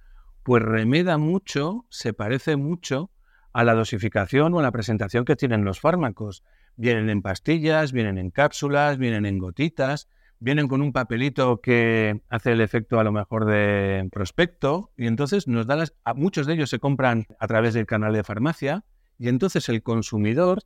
[0.42, 3.10] pues remeda mucho, se parece mucho
[3.56, 6.42] a la dosificación o a la presentación que tienen los fármacos.
[6.76, 10.08] Vienen en pastillas, vienen en cápsulas, vienen en gotitas,
[10.40, 15.48] vienen con un papelito que hace el efecto a lo mejor de prospecto y entonces
[15.48, 18.84] nos da las, a muchos de ellos se compran a través del canal de farmacia
[19.18, 20.58] y entonces el consumidor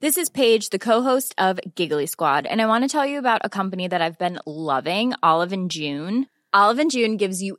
[0.00, 3.42] This is Paige, the co-host of Giggly Squad, and I want to tell you about
[3.44, 6.28] a company that I've been loving, Olive and June.
[6.54, 7.58] Olive and June gives you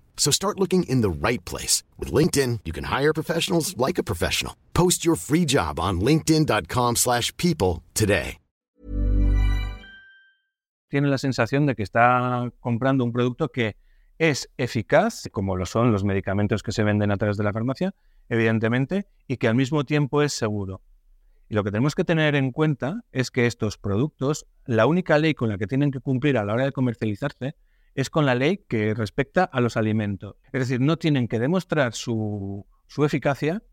[0.15, 1.83] So start looking in the right place.
[1.99, 4.55] With LinkedIn, you can hire professionals like a professional.
[4.73, 8.37] Post your free job on linkedin.com slash people today.
[10.91, 13.77] tiene la sensación de que está comprando un producto que
[14.19, 17.95] es eficaz, como lo son los medicamentos que se venden a través de la farmacia,
[18.27, 20.81] evidentemente, y que al mismo tiempo es seguro.
[21.47, 25.33] Y lo que tenemos que tener en cuenta es que estos productos, la única ley
[25.33, 27.55] con la que tienen que cumplir a la hora de comercializarse
[27.95, 30.35] es con la ley que respecta a los alimentos.
[30.51, 33.63] Es decir, no tienen que demostrar su, su eficacia,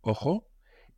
[0.00, 0.48] ojo,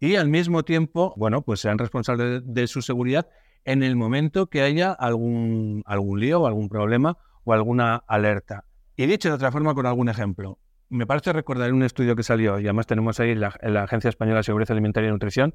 [0.01, 3.29] y al mismo tiempo, bueno, pues sean responsables de, su seguridad
[3.64, 8.64] en el momento que haya algún, algún lío o algún problema o alguna alerta.
[8.96, 10.59] Y dicho de otra forma con algún ejemplo.
[10.88, 13.48] Me parece recordar un estudio que salió, y además tenemos ahí la,
[13.83, 15.55] Agencia Española de Seguridad Alimentaria y Nutrición,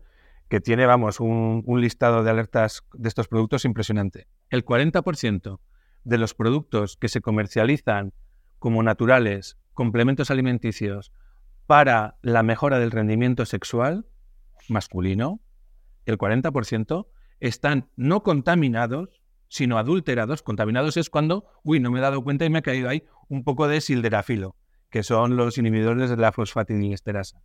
[0.50, 4.28] que tiene, vamos, un, un listado de alertas de estos productos impresionante.
[4.50, 5.60] El 40%
[6.04, 8.13] de los productos que se comercializan
[8.60, 11.12] como naturales, complementos alimenticios,
[11.66, 14.06] para la mejora del rendimiento sexual
[14.70, 15.42] masculino,
[16.06, 17.08] el 40%
[17.39, 20.44] están no contaminados, sino adulterados.
[20.44, 23.44] Contaminados es cuando, uy, no me he dado cuenta y me ha caído ahí un
[23.44, 24.56] poco de silderafilo,
[24.89, 27.42] que son los inhibidores de la fosfatidiesterasa.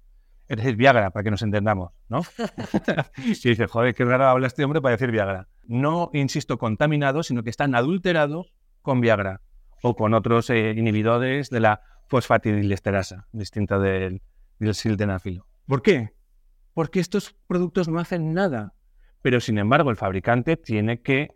[0.48, 2.22] Es decir, Viagra, para que nos entendamos, ¿no?
[3.18, 5.48] y dice, joder, qué raro habla este hombre para decir Viagra.
[5.64, 9.42] No, insisto, contaminados, sino que están adulterados con Viagra
[9.82, 14.22] o con otros eh, inhibidores de la fosfatidiesterasa, distinta del,
[14.58, 15.46] del sildenafilo.
[15.66, 16.14] ¿Por qué?
[16.72, 18.72] Porque estos productos no hacen nada
[19.22, 21.28] pero sin embargo el fabricante tiene que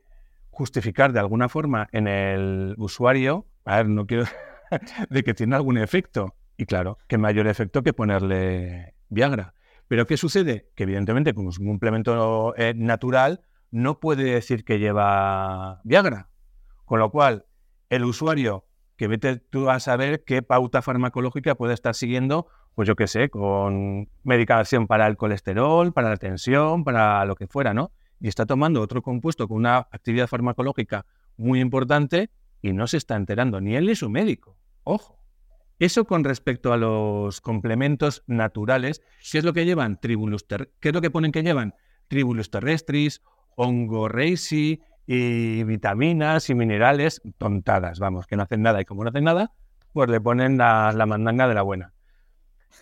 [0.51, 4.25] justificar de alguna forma en el usuario, a ver, no quiero,
[5.11, 6.35] de que tiene algún efecto.
[6.57, 9.55] Y claro, qué mayor efecto que ponerle Viagra.
[9.89, 10.71] Pero ¿qué sucede?
[10.75, 16.29] Que evidentemente es un complemento eh, natural, no puede decir que lleva Viagra.
[16.85, 17.47] Con lo cual,
[17.91, 22.97] el usuario, que vete tú a saber qué pauta farmacológica puede estar siguiendo pues yo
[22.97, 27.93] qué sé, con medicación para el colesterol, para la tensión, para lo que fuera, ¿no?
[28.21, 31.05] Y está tomando otro compuesto con una actividad farmacológica
[31.37, 32.31] muy importante
[32.63, 34.57] y no se está enterando ni él ni su médico.
[34.85, 35.22] Ojo.
[35.83, 39.99] Eso con respecto a los complementos naturales, ¿qué es lo que llevan?
[40.01, 40.47] Tribulus
[40.79, 41.75] ¿Qué es lo que ponen que llevan?
[42.07, 43.21] Tribulus terrestris,
[44.09, 49.25] reisi y vitaminas y minerales tontadas, vamos, que no hacen nada y como no hacen
[49.25, 49.51] nada,
[49.93, 51.93] pues le ponen la, mandanga de la buena.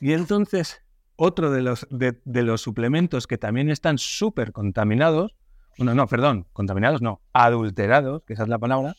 [0.03, 0.83] Y entonces,
[1.17, 5.35] otro de los, de, de los suplementos que también están súper contaminados,
[5.79, 8.95] bueno, no, perdón, contaminados no, adulterados, que esa es la palabra,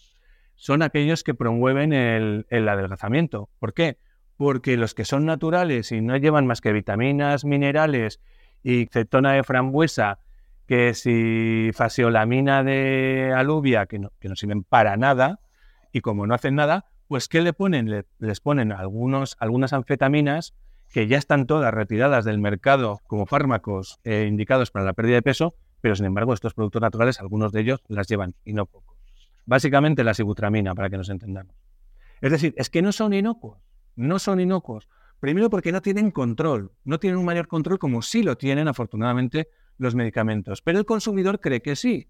[0.62, 3.50] son aquellos que promueven el, el adelgazamiento.
[3.58, 3.98] ¿Por qué?
[4.38, 8.22] Porque los que son naturales y no llevan más que vitaminas, minerales
[8.62, 10.20] y cetona de frambuesa,
[10.68, 15.40] que si fasiolamina de alubia, que no, que no sirven para nada,
[15.92, 17.90] y como no hacen nada, pues ¿qué le ponen?
[17.90, 20.54] Le, les ponen algunos, algunas anfetaminas
[20.94, 25.22] que ya están todas retiradas del mercado como fármacos eh, indicados para la pérdida de
[25.24, 28.91] peso, pero sin embargo estos productos naturales, algunos de ellos las llevan y no pocos.
[29.52, 31.54] Básicamente la sibutramina, para que nos entendamos.
[32.22, 33.60] Es decir, es que no son inocuos,
[33.98, 34.88] no son inocuos.
[35.20, 39.50] Primero porque no tienen control, no tienen un mayor control como sí lo tienen afortunadamente
[39.78, 42.10] los medicamentos, pero el consumidor cree que sí.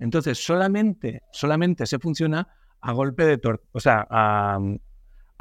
[0.00, 2.46] Entonces solamente, solamente se funciona
[2.82, 3.40] a golpe de,
[3.72, 4.60] o sea, a,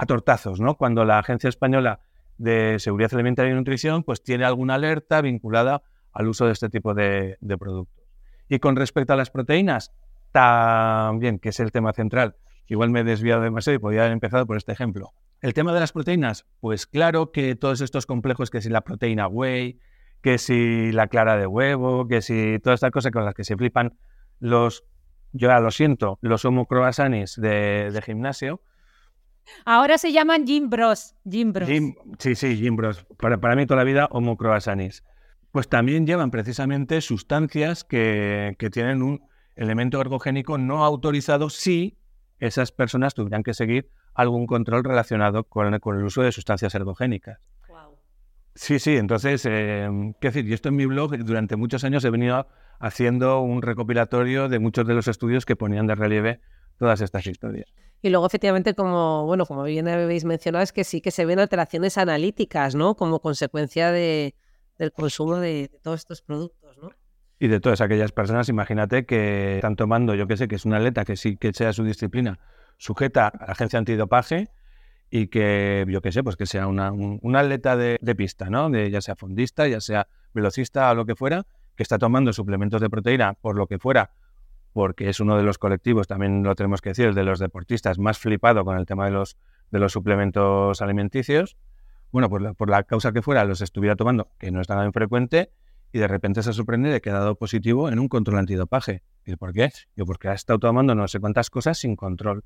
[0.07, 0.77] tortazos, ¿no?
[0.77, 1.99] Cuando la agencia española
[2.37, 5.83] de seguridad alimentaria y nutrición, pues tiene alguna alerta vinculada
[6.13, 8.05] al uso de este tipo de productos.
[8.47, 9.91] Y con respecto a las proteínas,
[10.31, 12.35] también, que es el tema central,
[12.67, 15.13] igual me he desviado demasiado y podría haber empezado por este ejemplo.
[15.41, 19.27] El tema de las proteínas, pues claro que todos estos complejos, que si la proteína
[19.27, 19.79] whey,
[20.21, 23.57] que si la clara de huevo, que si todas estas cosas con las que se
[23.57, 23.97] flipan
[24.39, 24.85] los,
[25.33, 28.61] yo ya lo siento, los homocroasanis de, de gimnasio.
[29.65, 31.15] Ahora se llaman Gym Bros.
[31.25, 31.67] Gym Bros.
[32.19, 33.05] sí, sí, Gym Bros.
[33.17, 35.03] Para, para mí toda la vida homocroasanis.
[35.51, 41.97] Pues también llevan precisamente sustancias que, que tienen un elemento ergogénico no autorizado si
[42.39, 47.39] esas personas tuvieran que seguir algún control relacionado con, el uso de sustancias ergogénicas.
[48.53, 49.87] Sí, sí, entonces, eh,
[50.19, 52.47] qué decir, yo esto en mi blog durante muchos años he venido
[52.79, 56.41] haciendo un recopilatorio de muchos de los estudios que ponían de relieve
[56.77, 57.71] todas estas historias.
[58.01, 61.39] Y luego, efectivamente, como bueno, como bien habéis mencionado, es que sí que se ven
[61.39, 62.95] alteraciones analíticas, ¿no?
[62.95, 64.35] Como consecuencia de,
[64.77, 66.89] del consumo de, de, todos estos productos, ¿no?
[67.41, 70.75] Y de todas aquellas personas, imagínate que están tomando, yo qué sé, que es un
[70.75, 72.37] atleta que sí que sea su disciplina,
[72.77, 74.49] sujeta a la agencia antidopaje
[75.09, 78.69] y que, yo qué sé, pues que sea una, un, atleta de, pista, ¿no?
[78.69, 82.79] De, ya sea fondista, ya sea velocista o lo que fuera, que está tomando suplementos
[82.79, 84.11] de proteína por lo que fuera,
[84.71, 88.19] porque es uno de los colectivos, también lo tenemos que decir, de los deportistas más
[88.19, 89.35] flipado con el tema de los,
[89.71, 91.57] de los suplementos alimenticios.
[92.11, 94.85] Bueno, por la, por la causa que fuera, los estuviera tomando, que no es nada
[94.85, 95.49] infrecuente,
[95.91, 99.03] y de repente se sorprende de que ha dado positivo en un control antidopaje.
[99.25, 99.71] ¿Y por qué?
[99.95, 102.43] Yo, porque ha estado tomando no sé cuántas cosas sin control.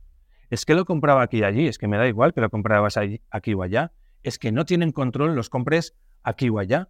[0.49, 2.97] Es que lo compraba aquí y allí, es que me da igual que lo comprabas
[2.97, 3.91] aquí o allá.
[4.23, 6.89] Es que no tienen control, los compres aquí o allá.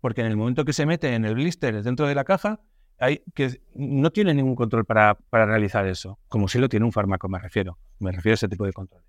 [0.00, 2.60] Porque en el momento que se mete en el blister dentro de la caja,
[2.98, 6.18] hay que no tiene ningún control para, para realizar eso.
[6.28, 7.78] Como si lo tiene un fármaco, me refiero.
[7.98, 9.02] Me refiero a ese tipo de control.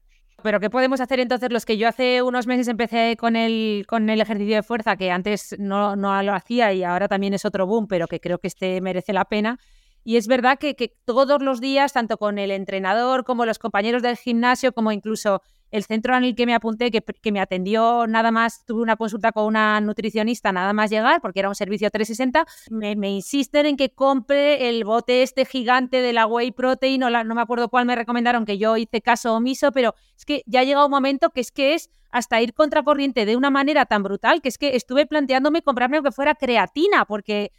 [0.43, 4.09] Pero ¿qué podemos hacer entonces los que yo hace unos meses empecé con el, con
[4.09, 7.65] el ejercicio de fuerza, que antes no, no lo hacía y ahora también es otro
[7.65, 9.57] boom, pero que creo que este merece la pena?
[10.03, 10.75] Y es verdad que,
[11.05, 15.41] todos los días, tanto con el entrenador como los compañeros del gimnasio, como incluso
[15.73, 19.31] el centro en el que me apunté, que, me atendió nada más, tuve una consulta
[19.31, 23.75] con una nutricionista nada más llegar, porque era un servicio 360, me, me insisten en
[23.75, 27.95] que compre el bote este gigante de la whey protein, no me acuerdo cuál me
[27.95, 31.41] recomendaron, que yo hice caso omiso, pero es que ya ha llegado un momento que
[31.41, 35.07] es que es hasta ir contracorriente de una manera tan brutal que es que estuve
[35.07, 37.51] planteándome comprarme lo que fuera creatina, porque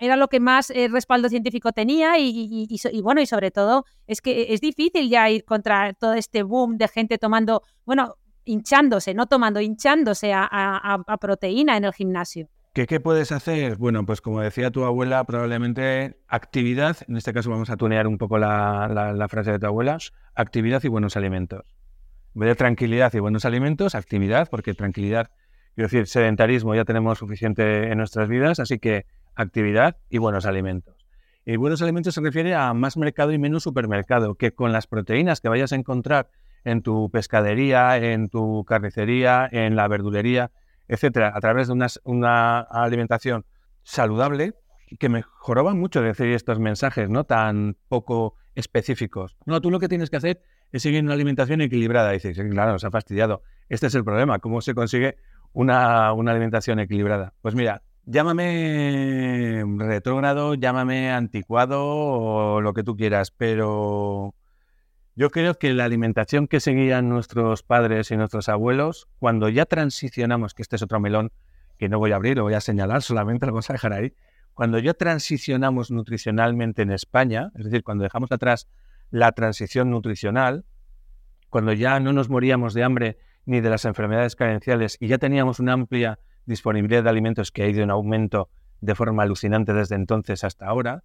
[0.00, 2.68] era lo que más eh, respaldo científico tenía y,
[3.02, 6.88] bueno, y sobre todo es que es difícil ya ir contra todo este boom de
[6.88, 12.48] gente tomando, bueno, hinchándose, no tomando, hinchándose a, proteína en el gimnasio.
[12.72, 13.76] ¿Qué, ¿Qué, puedes hacer?
[13.76, 18.16] Bueno, pues como decía tu abuela, probablemente actividad, en este caso vamos a tunear un
[18.16, 19.98] poco la, la frase de tu abuela,
[20.34, 21.64] actividad y buenos alimentos.
[22.34, 25.30] En vez de tranquilidad y buenos alimentos, actividad, porque tranquilidad,
[25.74, 29.04] quiero decir, sedentarismo ya tenemos suficiente en nuestras vidas, así que
[29.40, 30.94] actividad y buenos alimentos.
[31.44, 35.40] Y buenos alimentos se refiere a más mercado y menos supermercado, que con las proteínas
[35.40, 36.28] que vayas a encontrar
[36.64, 40.50] en tu pescadería, en tu carnicería, en la verdulería,
[40.86, 43.46] etcétera, a través de una, alimentación
[43.82, 44.52] saludable,
[44.98, 47.24] que mejoraba mucho decir estos mensajes, ¿no?
[47.24, 49.36] Tan poco específicos.
[49.46, 52.10] No, tú lo que tienes que hacer es seguir una alimentación equilibrada.
[52.10, 53.42] Dices, claro, nos ha fastidiado.
[53.68, 54.40] Este es el problema.
[54.40, 55.16] ¿Cómo se consigue
[55.52, 57.34] una alimentación equilibrada?
[57.40, 64.34] Pues mira, Llámame retrógrado, llámame anticuado o lo que tú quieras, pero
[65.14, 70.54] yo creo que la alimentación que seguían nuestros padres y nuestros abuelos, cuando ya transicionamos,
[70.54, 71.30] que este es otro melón
[71.78, 74.14] que no voy a abrir, lo voy a señalar, solamente lo vamos a dejar ahí,
[74.54, 78.66] cuando ya transicionamos nutricionalmente en España, es decir, cuando dejamos atrás
[79.10, 80.64] la transición nutricional,
[81.50, 85.60] cuando ya no nos moríamos de hambre ni de las enfermedades carenciales y ya teníamos
[85.60, 86.18] una amplia
[86.50, 91.04] disponibilidad de alimentos que ha ido en aumento de forma alucinante desde entonces hasta ahora,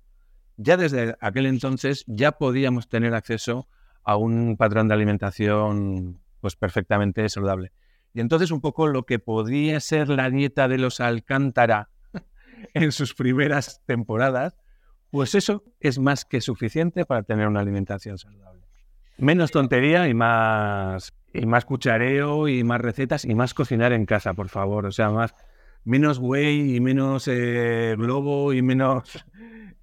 [0.58, 3.68] ya desde aquel entonces ya podíamos tener acceso
[4.04, 7.72] a un patrón de alimentación pues perfectamente saludable.
[8.14, 11.90] Y entonces un poco lo que podía ser la dieta de los Alcántara
[12.74, 14.58] en sus primeras temporadas,
[15.12, 18.64] pues eso es más que suficiente para tener una alimentación saludable.
[19.18, 24.34] Menos tontería y más y más cuchareo y más recetas y más cocinar en casa,
[24.34, 24.86] por favor.
[24.86, 25.34] O sea, más
[25.84, 29.26] menos whey y menos eh, globo y menos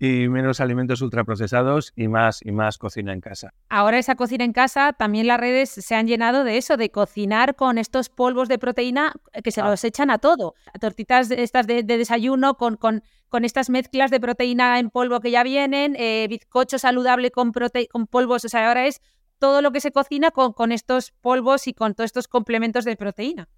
[0.03, 3.55] y menos alimentos ultraprocesados y más y más cocina en casa.
[3.69, 7.55] Ahora esa cocina en casa, también las redes se han llenado de eso, de cocinar
[7.55, 9.13] con estos polvos de proteína
[9.45, 9.71] que se ah.
[9.71, 10.55] los echan a todo.
[10.81, 15.45] Tortitas estas de, desayuno con, con, con, estas mezclas de proteína en polvo que ya
[15.45, 19.01] vienen, eh, bizcocho saludable con, con polvos, o sea, ahora es
[19.43, 23.49] todo lo que se cocina con, estos polvos y con todos estos complementos de proteína.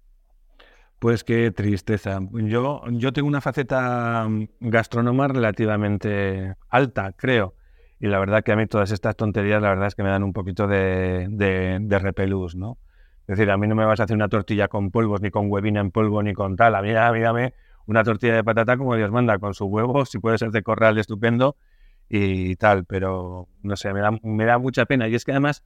[0.97, 2.19] Pues qué tristeza.
[2.31, 7.53] Yo, yo tengo una faceta mm, gastrónoma relativamente alta, creo.
[7.99, 10.23] Y la verdad que a mí todas estas tonterías, la verdad es que me dan
[10.23, 12.79] un poquito de, de, repelús, ¿no?
[13.27, 15.51] Es decir, a mí no me vas a hacer una tortilla con polvos, ni con
[15.51, 16.73] huevina en polvo, ni con tal.
[16.73, 17.53] A mí, dame
[17.85, 20.97] una tortilla de patata como Dios manda, con su huevo, si puede ser de corral,
[20.97, 21.57] estupendo,
[22.09, 22.85] y tal.
[22.85, 25.07] Pero, no sé, me da, me da mucha pena.
[25.07, 25.63] Y es que además,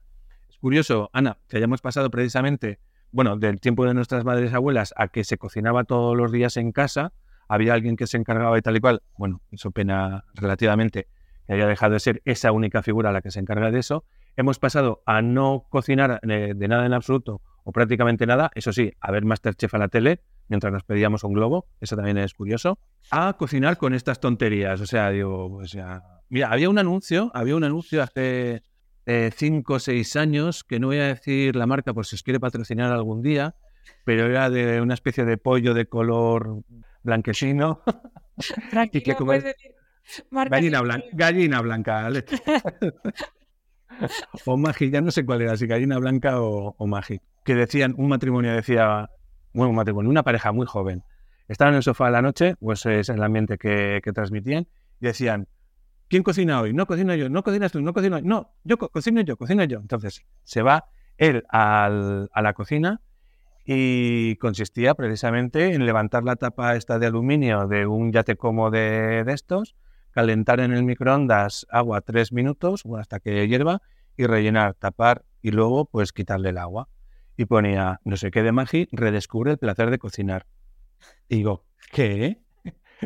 [0.60, 2.78] curioso, Ana, que hayamos pasado precisamente,
[3.10, 6.72] bueno, del tiempo de nuestras madres abuelas a que se cocinaba todos los días en
[6.72, 7.12] casa,
[7.48, 9.02] había alguien que se encargaba de tal y cual.
[9.18, 11.08] Bueno, eso pena relativamente
[11.46, 14.04] que haya dejado de ser esa única figura la que se encarga de eso.
[14.36, 18.92] Hemos pasado a no cocinar de, de nada en absoluto o prácticamente nada, eso sí,
[19.00, 22.78] a ver Masterchef a la tele mientras nos pedíamos un globo, eso también es curioso,
[23.10, 24.80] a cocinar con estas tonterías.
[24.80, 26.02] O sea, digo, pues ya.
[26.28, 28.62] Mira, había un anuncio, había un anuncio hace
[29.12, 32.22] eh, cinco o seis años, que no voy a decir la marca por si os
[32.22, 33.56] quiere patrocinar algún día,
[34.04, 36.62] pero era de una especie de pollo de color
[37.02, 37.82] blanquecino.
[38.92, 39.32] y que como
[40.30, 42.08] gallina, blanca, gallina blanca,
[44.46, 47.20] o Magi, ya no sé cuál era, si gallina blanca o, o Magi.
[47.44, 49.10] Que decían, un matrimonio decía,
[49.52, 51.02] bueno, un matrimonio, una pareja muy joven.
[51.48, 54.68] Estaban en el sofá a la noche, pues es el ambiente que, que transmitían,
[55.00, 55.48] y decían,
[56.10, 56.74] ¿quién cocina hoy?
[56.74, 58.24] No cocino yo, no cocinas tú, no cocino yo.
[58.26, 59.78] No, yo co cocino yo, cocino yo.
[59.78, 63.00] Entonces se va él a la cocina
[63.64, 69.24] y consistía precisamente en levantar la tapa esta de aluminio de un yate como de,
[69.28, 69.76] estos,
[70.10, 73.80] calentar en el microondas agua tres minutos hasta que hierva
[74.16, 76.88] y rellenar, tapar y luego pues quitarle el agua.
[77.36, 80.46] Y ponía, no sé qué de Magi, redescubre el placer de cocinar.
[81.28, 82.42] Y digo, ¿qué?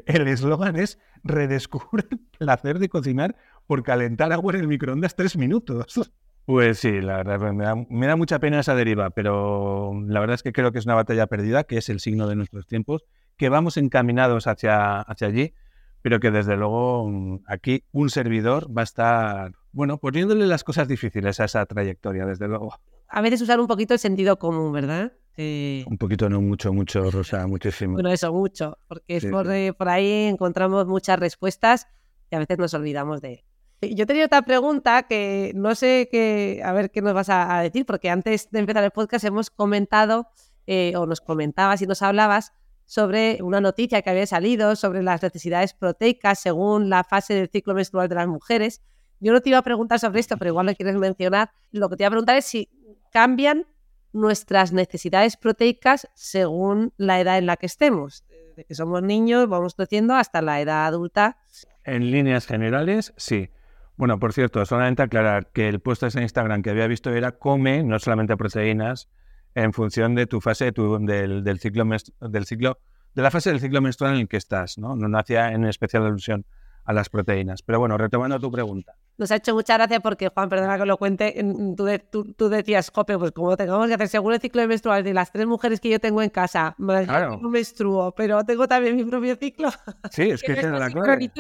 [0.07, 3.37] El eslogan es redescubre el placer de cocinar
[3.67, 6.13] por calentar agua en el microondas tres minutos.
[6.45, 10.35] Pues sí, la verdad, me da, me da, mucha pena esa deriva, pero la verdad
[10.35, 13.05] es que creo que es una batalla perdida, que es el signo de nuestros tiempos,
[13.39, 15.55] que vamos encaminados hacia, hacia allí,
[16.03, 21.41] pero que desde luego aquí un servidor va a estar, bueno, poniéndole las cosas difíciles
[21.41, 22.79] a esa trayectoria, desde luego.
[23.09, 25.15] A veces usar un poquito el sentido común, ¿verdad?
[25.37, 25.85] Sí.
[25.89, 27.95] Un poquito, no mucho, mucho, Rosa, muchísimo.
[27.95, 29.73] Bueno, eso, mucho, porque sí, por, sí.
[29.73, 31.89] por, ahí encontramos muchas respuestas
[32.31, 33.45] y a veces nos olvidamos de
[33.83, 37.63] Yo tenía otra pregunta que no sé qué, a ver qué nos vas a, a,
[37.63, 40.29] decir, porque antes de empezar el podcast hemos comentado,
[40.67, 42.53] eh, o nos comentabas y nos hablabas
[42.87, 47.75] sobre una noticia que había salido sobre las necesidades proteicas según la fase del ciclo
[47.75, 48.83] menstrual de las mujeres.
[49.21, 51.51] Yo no te iba a preguntar sobre esto, pero igual lo quieres mencionar.
[51.71, 52.71] Lo que te iba a preguntar es si
[53.11, 53.67] cambian
[54.15, 58.25] nuestras necesidades proteicas según la edad en la que estemos.
[58.57, 61.39] De que somos niños, vamos creciendo hasta la edad adulta.
[61.83, 63.51] En líneas generales, sí.
[63.97, 67.83] Bueno, por cierto, solamente aclarar que el puesto en Instagram que había visto era come,
[67.83, 69.09] no solamente proteínas,
[69.55, 71.85] en función de tu fase de tu, del, del, ciclo
[72.21, 72.79] del ciclo
[73.15, 74.97] de la fase del ciclo menstrual en el que estás, ¿no?
[74.97, 76.45] No hacía en especial alusión
[76.85, 77.63] a las proteínas.
[77.63, 78.95] Pero bueno, retomando tu pregunta.
[79.17, 81.35] Nos ha hecho mucha gracia porque, Juan, perdona que lo cuente,
[81.77, 85.05] tú, de, tú, tú decías, Jope, pues como tengamos que hacer según el ciclo menstrual
[85.05, 87.39] de las tres mujeres que yo tengo en casa, claro.
[87.41, 89.71] no menstruo, pero tengo también mi propio ciclo.
[90.11, 91.31] Sí, es que esa era la clave.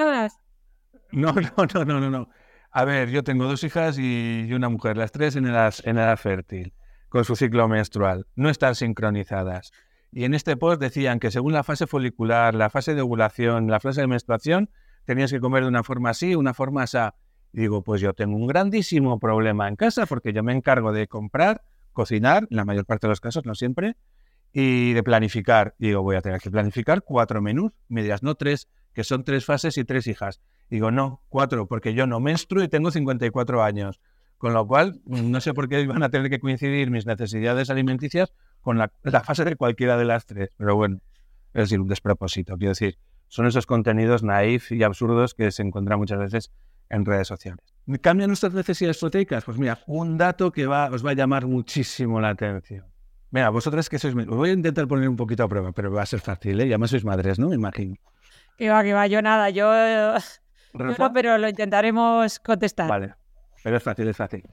[1.12, 2.28] No, no, no, no, no, no.
[2.70, 6.16] A ver, yo tengo dos hijas y una mujer, las tres en edad, en edad
[6.16, 6.74] fértil,
[7.09, 8.26] con su ciclo menstrual.
[8.34, 9.70] No están sincronizadas.
[10.11, 13.80] Y en este post decían que según la fase folicular, la fase de ovulación, la
[13.80, 14.70] fase de menstruación,
[15.05, 16.98] tenías que comer de una forma así, una forma así.
[17.52, 21.07] Y digo, pues yo tengo un grandísimo problema en casa porque yo me encargo de
[21.07, 23.96] comprar, cocinar, en la mayor parte de los casos, no siempre,
[24.52, 25.74] y de planificar.
[25.78, 27.72] Digo, voy a tener que planificar cuatro menús.
[27.88, 30.40] Me dirás, no tres, que son tres fases y tres hijas.
[30.70, 34.00] Digo, no, cuatro, porque yo no menstruo y tengo 54 años.
[34.38, 38.32] Con lo cual, no sé por qué van a tener que coincidir mis necesidades alimenticias
[38.61, 40.50] con la, la fase de cualquiera de las tres.
[40.57, 41.00] Pero bueno,
[41.52, 42.57] es decir, un despropósito.
[42.57, 42.98] Quiero decir,
[43.35, 46.53] son esos contenidos naif y absurdos que se encuentran muchas veces
[46.89, 47.74] en redes sociales.
[48.01, 49.43] ¿Cambian nuestras necesidades proteicas?
[49.43, 52.85] Pues mira, un dato que va, os va a llamar muchísimo la atención.
[53.32, 54.14] Mira, vosotras que sois...
[54.14, 56.68] Os voy a intentar poner un poquito a prueba, pero va a ser fácil, ¿eh?
[56.68, 57.49] Ya más sois madres, ¿no?
[57.49, 57.97] Me imagino.
[58.57, 59.64] Que va, que va, yo nada, yo...
[60.72, 62.89] yo no, pero lo intentaremos contestar.
[62.89, 63.14] Vale,
[63.64, 64.45] pero es fácil, es fácil.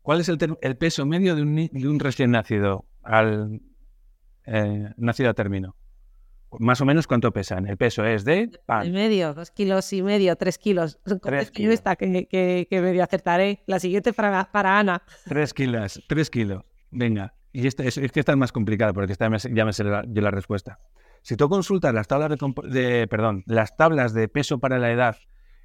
[0.00, 3.60] ¿Cuál es el, el peso medio de un, de un, recién nacido al
[4.46, 5.74] eh, nacido a término?
[6.58, 7.66] Más o menos cuánto pesan.
[7.66, 8.90] El peso es de pan.
[8.92, 10.98] Medio, dos kilos y medio, tres kilos.
[11.22, 11.74] Tres kilos.
[11.74, 13.62] Esta que, que, que, medio acertaré.
[13.66, 15.02] La siguiente para, para Ana.
[15.24, 16.64] Tres kilos, tres kilos.
[16.90, 17.34] Venga.
[17.52, 20.04] Y esta es, es que esta es más complicada porque esta ya me sé la,
[20.06, 20.78] yo la respuesta.
[21.22, 25.16] Si tú consultas las tablas de, de, perdón, las tablas de peso para la edad,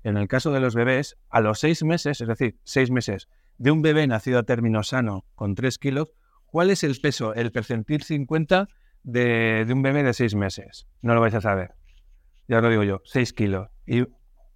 [0.04, 3.28] en el caso de los bebés, a los seis meses, es decir, seis meses
[3.58, 6.14] de un bebé nacido a término sano con tres kilos,
[6.46, 8.68] ¿cuál es el peso, el percentil 50
[9.04, 10.88] de, de un bebé de seis meses.
[11.02, 11.74] No lo vais a saber.
[12.48, 13.70] Ya lo digo yo, 6 kilos.
[13.86, 14.08] Y, y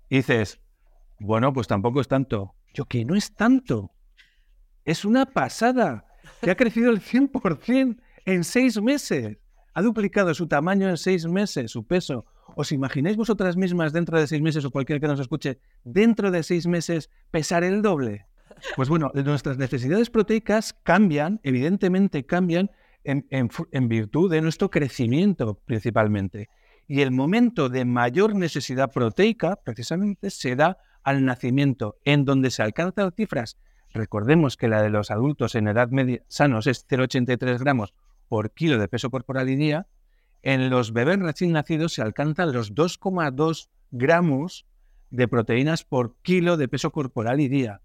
[0.10, 0.62] dices,
[1.20, 2.56] bueno, pues tampoco es tanto.
[2.74, 3.92] Yo que no es tanto.
[4.86, 6.06] Es una pasada.
[6.42, 9.38] Que ha crecido el 100% en seis meses.
[9.74, 12.26] Ha duplicado su tamaño en seis meses, su peso.
[12.56, 16.44] ¿Os imagináis vosotras mismas dentro de seis meses o cualquiera que nos escuche, dentro de
[16.44, 18.26] seis meses pesar el doble?
[18.76, 22.70] Pues bueno, nuestras necesidades proteicas cambian, evidentemente cambian,
[23.04, 26.50] en, virtud de nuestro crecimiento principalmente.
[26.88, 32.64] Y el momento de mayor necesidad proteica precisamente se da al nacimiento, en donde se
[32.64, 33.58] alcanzan cifras.
[33.94, 37.94] Recordemos que la de los adultos en edad media sanos es 0,83 gramos
[38.28, 39.88] por kilo de peso corporal y día.
[40.44, 44.66] En los bebés recién nacidos se alcanzan los 2,2 gramos
[45.10, 47.82] de proteínas por kilo de peso corporal y día.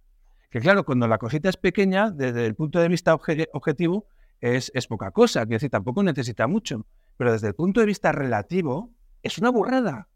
[0.50, 4.06] Que claro, cuando la cosita es pequeña, desde el punto de vista obje objetivo,
[4.40, 6.86] es, es, poca cosa, quiero decir, tampoco necesita mucho.
[7.16, 8.90] Pero desde el punto de vista relativo,
[9.22, 10.08] es una burrada.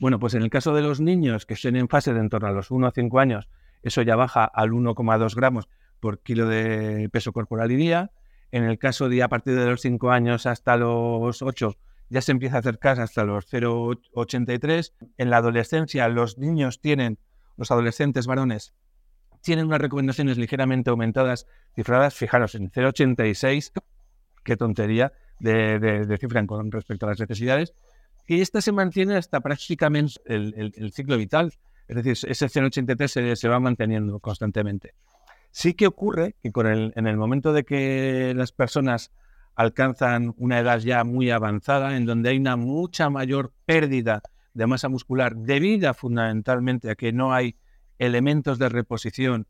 [0.00, 2.48] Bueno, pues en el caso de los niños que estén en fase de en torno
[2.48, 3.48] a los 1 a 5 años,
[3.82, 5.68] eso ya baja al 1,2 gramos
[6.00, 8.12] por kilo de peso corporal y día.
[8.52, 11.76] En el caso de a partir de los 5 años hasta los 8,
[12.10, 14.92] ya se empieza a acercar hasta los 0,83.
[15.18, 17.18] En la adolescencia, los niños tienen,
[17.56, 18.74] los adolescentes varones,
[19.40, 23.72] tienen unas recomendaciones ligeramente aumentadas, cifradas, fijaros, en 0,86,
[24.44, 27.74] qué tontería de, de, de cifra con respecto a las necesidades,
[28.26, 31.54] y esta se mantiene hasta prácticamente el, el, el ciclo vital,
[31.88, 34.92] es decir, ese 0,83 se, se, va manteniendo constantemente.
[35.50, 39.10] Sí que ocurre que con el, en el momento de que las personas
[39.54, 44.22] alcanzan una edad ya muy avanzada, en donde hay una mucha mayor pérdida
[44.52, 47.56] de masa muscular, debida fundamentalmente a que no hay
[47.98, 49.46] elementos de reposición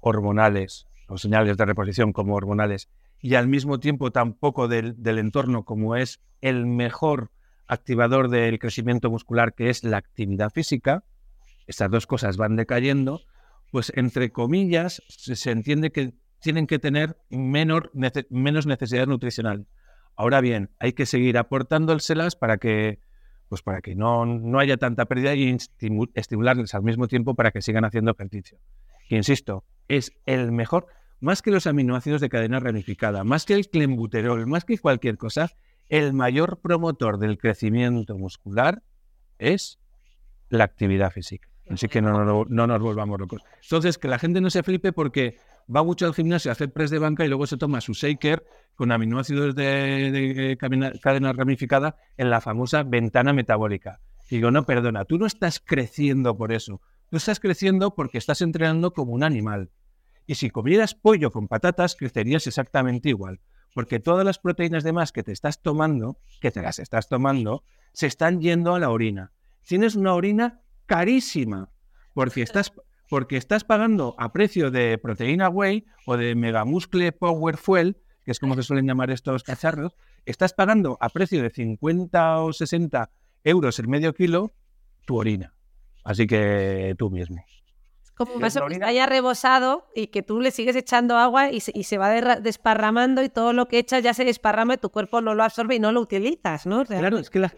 [0.00, 2.88] hormonales, o señales de reposición como hormonales,
[3.20, 7.30] y al mismo tiempo tampoco del, entorno como es el mejor
[7.66, 11.04] activador del crecimiento muscular, que es la actividad física,
[11.66, 13.22] estas dos cosas van decayendo,
[13.72, 17.90] pues entre comillas se, entiende que tienen que tener menor,
[18.30, 19.66] menos necesidad nutricional.
[20.14, 23.00] Ahora bien, hay que seguir aportándoselas para que,
[23.48, 25.56] pues para que no, no haya tanta pérdida y
[26.14, 28.58] estimularles al mismo tiempo para que sigan haciendo ejercicio.
[29.08, 30.86] Que insisto, es el mejor,
[31.20, 35.50] más que los aminoácidos de cadena ramificada, más que el clenbuterol, más que cualquier cosa,
[35.88, 38.82] el mayor promotor del crecimiento muscular
[39.38, 39.78] es
[40.48, 41.48] la actividad física.
[41.68, 43.42] Así que no, no, no, nos volvamos locos.
[43.62, 45.36] Entonces, que la gente no se flipe porque
[45.74, 48.44] va mucho al gimnasio a hacer press de banca y luego se toma su shaker
[48.74, 54.00] con aminoácidos de, de cadena ramificada en la famosa ventana metabólica.
[54.28, 56.80] Y digo, no, perdona, tú no estás creciendo por eso.
[57.10, 59.70] Tú estás creciendo porque estás entrenando como un animal.
[60.26, 63.40] Y si comieras pollo con patatas, crecerías exactamente igual
[63.76, 67.62] porque todas las proteínas de más que te estás tomando, que te las estás tomando,
[67.92, 69.32] se están yendo a la orina.
[69.64, 71.68] Tienes una orina carísima,
[72.14, 72.72] porque estás,
[73.08, 78.40] porque estás pagando a precio de proteína whey o de megamuscle power fuel, que es
[78.40, 83.10] como se suelen llamar estos cacharros, estás pagando a precio de 50 o 60
[83.44, 84.52] euros el medio kilo
[85.06, 85.54] tu orina.
[86.04, 87.44] Así que tú mismo
[88.16, 91.84] como un vaso que rebosado y que tú le sigues echando agua y se, y
[91.84, 95.20] se va de, desparramando y todo lo que echas ya se desparrama y tu cuerpo
[95.20, 96.82] no lo absorbe y no lo utilizas, ¿no?
[96.82, 96.98] Realmente.
[96.98, 97.54] Claro, es que la,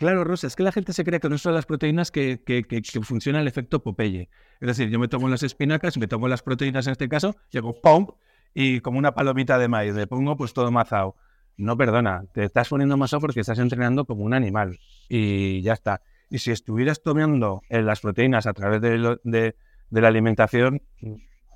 [0.00, 2.64] claro, Rosa, es que la gente se cree que no son las proteínas que, que,
[2.64, 4.28] que, funciona el efecto Popeye.
[4.60, 7.80] Es decir, yo me tomo las espinacas, me tomo las proteínas en este caso, llego
[7.80, 8.08] ¡pum!
[8.52, 11.14] y como una palomita de maíz, le pongo pues todo mazao.
[11.56, 16.02] No, perdona, te estás poniendo mazao porque estás entrenando como un animal y ya está.
[16.30, 19.54] Y si estuvieras tomando eh, las proteínas a través de, de
[19.90, 20.82] de la alimentación,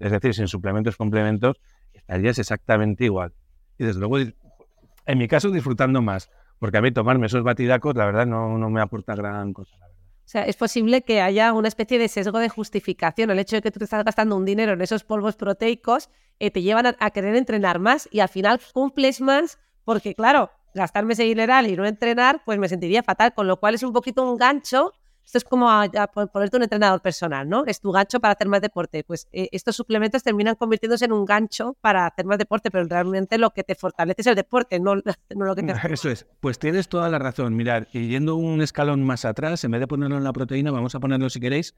[0.01, 1.57] es decir, sin suplementos, complementos,
[1.93, 3.33] estarías exactamente igual.
[3.79, 8.07] Y desde luego, en mi caso, disfrutando más, porque a mí tomarme esos batidacos, la
[8.07, 9.77] verdad, no, no me aporta gran cosa.
[10.25, 13.31] O sea, es posible que haya una especie de sesgo de justificación.
[13.31, 16.51] El hecho de que tú te estás gastando un dinero en esos polvos proteicos eh,
[16.51, 21.25] te llevan a, querer entrenar más y al final cumples más porque, claro, gastarme ese
[21.25, 23.35] dineral y no entrenar, pues me sentiría fatal.
[23.35, 24.95] Con lo cual es un poquito un gancho
[25.25, 27.65] esto es como a, a ponerte un entrenador personal, ¿no?
[27.67, 29.05] Es tu gancho para hacer más deporte.
[29.05, 33.39] Pues eh, estos suplementos terminan convirtiéndose en un gancho para hacer más deporte, pero realmente
[33.39, 34.97] lo que te fortalece es el deporte, no,
[35.35, 35.73] no lo que te...
[35.93, 36.27] Eso es.
[36.41, 37.57] Pues tienes toda la razón.
[37.57, 40.95] Mirad, y yendo un escalón más atrás, en vez de ponerlo en la proteína, vamos
[40.95, 41.75] a ponerlo, si queréis,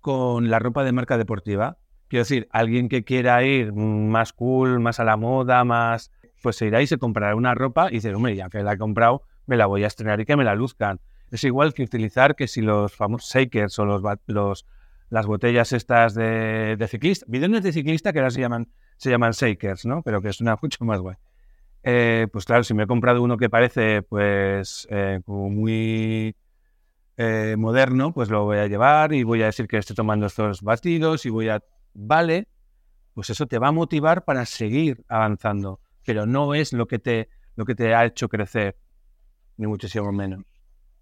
[0.00, 1.78] con la ropa de marca deportiva.
[2.08, 6.12] Quiero decir, alguien que quiera ir más cool, más a la moda, más...
[6.42, 8.78] Pues se irá y se comprará una ropa y dice, hombre, ya que la he
[8.78, 11.00] comprado, me la voy a estrenar y que me la luzcan.
[11.30, 14.66] Es igual que utilizar que si los famosos shakers o los, los
[15.08, 19.32] las botellas estas de, de ciclista, bidones de ciclista que ahora se llaman, se llaman
[19.32, 20.02] shakers, ¿no?
[20.02, 21.16] Pero que suena mucho más guay.
[21.82, 26.34] eh, pues claro, si me he comprado uno que parece pues eh, como muy
[27.16, 30.62] eh, moderno, pues lo voy a llevar y voy a decir que estoy tomando estos
[30.62, 31.62] batidos y voy a...
[31.94, 32.48] Vale,
[33.14, 37.28] pues eso te va a motivar para seguir avanzando, pero no es lo que te,
[37.56, 38.76] lo que te ha hecho crecer,
[39.56, 40.44] ni muchísimo menos.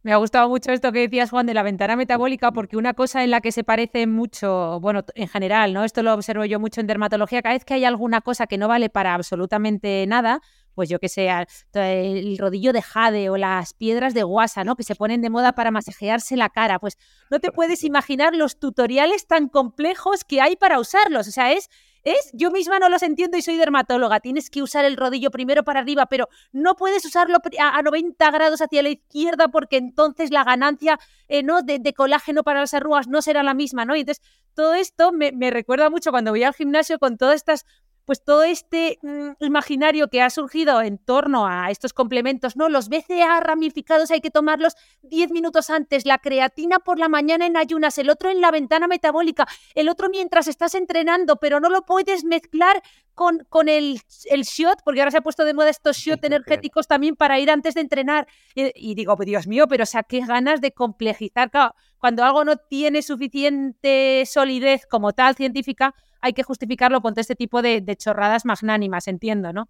[0.05, 3.25] Me ha gustado mucho esto que decías, Juan, de la ventana metabólica, porque una cosa
[3.25, 5.83] en la que se parece mucho, bueno, en general, ¿no?
[5.83, 8.69] Esto lo observo yo mucho en dermatología, cada vez que hay alguna cosa que no
[8.69, 10.43] vale para absolutamente nada,
[10.75, 11.31] pues yo que sé,
[11.73, 14.77] el rodillo de jade o las piedras de guasa, ¿no?
[14.77, 16.79] Que se ponen de moda para masajearse la cara.
[16.79, 16.99] Pues
[17.31, 21.29] no te puedes imaginar los tutoriales tan complejos que hay para usarlos.
[21.29, 21.71] O sea, es,
[22.05, 24.21] es, yo misma no los entiendo y soy dermatóloga.
[24.21, 28.61] Tienes que usar el rodillo primero para arriba, pero no puedes usarlo a, 90 grados
[28.61, 30.99] hacia la izquierda porque entonces la ganancia
[31.29, 31.63] eh, ¿no?
[31.63, 33.97] De, colágeno para las arrugas no será la misma, ¿no?
[33.97, 34.23] Y entonces
[34.55, 37.65] todo esto me, me recuerda mucho cuando voy al gimnasio con todas estas
[38.05, 42.69] pues todo este mm, imaginario que ha surgido en torno a estos complementos, ¿no?
[42.69, 47.57] Los BCA ramificados hay que tomarlos 10 minutos antes, la creatina por la mañana en
[47.57, 51.83] ayunas, el otro en la ventana metabólica, el otro mientras estás entrenando, pero no lo
[51.83, 52.83] puedes mezclar
[53.15, 54.01] con, con el,
[54.31, 57.51] el shot, porque ahora se ha puesto de moda estos shot energéticos también para ir
[57.51, 58.27] antes de entrenar.
[58.55, 61.51] Y, digo, pues Dios mío, pero o sea, qué ganas de complejizar.
[61.99, 65.95] cuando algo no tiene suficiente solidez como tal científica,
[66.25, 69.69] hay que justificarlo con este tipo de, chorradas magnánimas, entiendo, ¿no?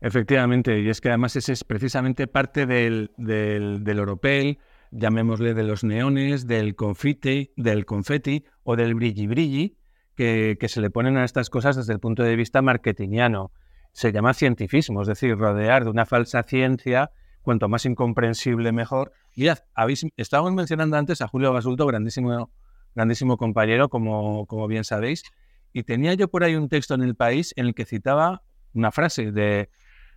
[0.00, 4.58] Efectivamente, y es que además ese es precisamente parte del, del, oropel,
[4.92, 9.76] llamémosle de los neones, del confeti, del confeti o del brilli brilli,
[10.14, 13.50] que, se le ponen a estas cosas desde el punto de vista marketingiano.
[13.92, 17.10] Se llama cientifismo, es decir, rodear de una falsa ciencia,
[17.42, 19.12] cuanto más incomprensible mejor.
[19.34, 22.52] Y habéis, estábamos mencionando antes a Julio Basulto, grandísimo,
[22.94, 25.24] grandísimo compañero, como, como bien sabéis,
[25.72, 28.42] y tenía yo por ahí un texto en el país en el que citaba
[28.74, 29.70] una frase de,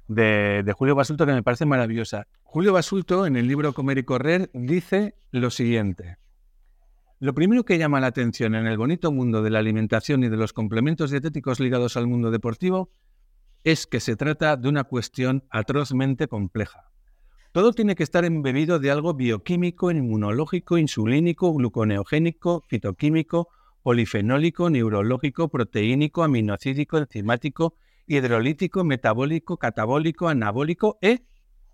[0.07, 2.27] de, Julio Basulto que me parece maravillosa.
[2.43, 6.17] Julio Basulto, en el libro Comer y Correr, dice lo siguiente.
[7.19, 10.37] Lo primero que llama la atención en el bonito mundo de la alimentación y de
[10.37, 12.89] los complementos dietéticos ligados al mundo deportivo
[13.63, 16.91] es que se trata de una cuestión atrozmente compleja.
[17.51, 23.47] Todo tiene que estar embebido de algo bioquímico, inmunológico, insulínico, gluconeogénico, fitoquímico,
[23.85, 27.75] polifenólico, neurológico, proteínico, aminocídico, enzimático,
[28.07, 31.23] hidrolítico, metabólico, catabólico, anabólico e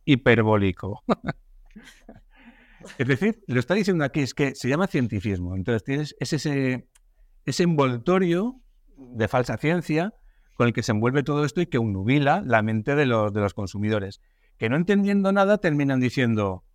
[0.04, 1.06] hiperbólico.
[2.98, 5.56] es decir, lo está diciendo aquí, es que se llama cientifismo.
[5.56, 8.60] Entonces tienes es ese, envoltorio
[8.98, 10.14] de falsa ciencia
[10.56, 14.20] con el que se envuelve todo esto y que unubila la mente de los, consumidores,
[14.58, 16.66] que no entendiendo nada terminan diciendo,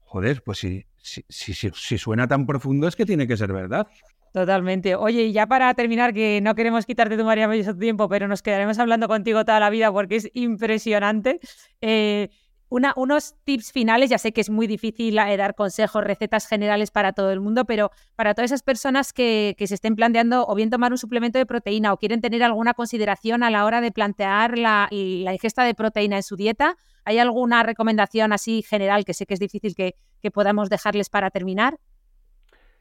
[0.00, 3.88] joder, pues si suena tan profundo es que tiene que ser verdad.
[4.34, 4.96] Totalmente.
[4.96, 8.76] Oye, y ya para terminar, que no queremos quitarte tu maravilloso tiempo, pero nos quedaremos
[8.80, 11.38] hablando contigo toda la vida porque es impresionante.
[11.80, 12.30] Eh,
[12.68, 16.90] una, unos tips finales, ya sé que es muy difícil eh, dar consejos, recetas generales
[16.90, 20.56] para todo el mundo, pero para todas esas personas que, que, se estén planteando o
[20.56, 23.92] bien tomar un suplemento de proteína o quieren tener alguna consideración a la hora de
[23.92, 29.14] plantear la, la ingesta de proteína en su dieta, ¿hay alguna recomendación así general que
[29.14, 31.78] sé que es difícil que, que podamos dejarles para terminar?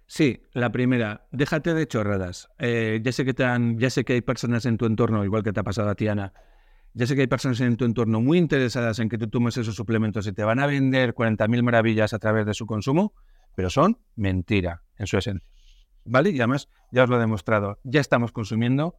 [0.06, 2.50] Sí, la primera, déjate de chorradas.
[2.60, 3.46] Eh, ya, sé que te
[3.78, 6.34] ya sé que hay personas en tu entorno, igual que te ha pasado a Tiana,
[6.94, 9.76] ya sé que hay personas en tu entorno muy interesadas en que tú tomes esos
[9.76, 13.14] suplementos y te van a vender 40.000 maravillas a través de su consumo,
[13.56, 15.50] pero son mentira en su esencia.
[16.06, 16.30] ¿Vale?
[16.30, 18.96] Y además, ya os lo he demostrado, ya estamos consumiendo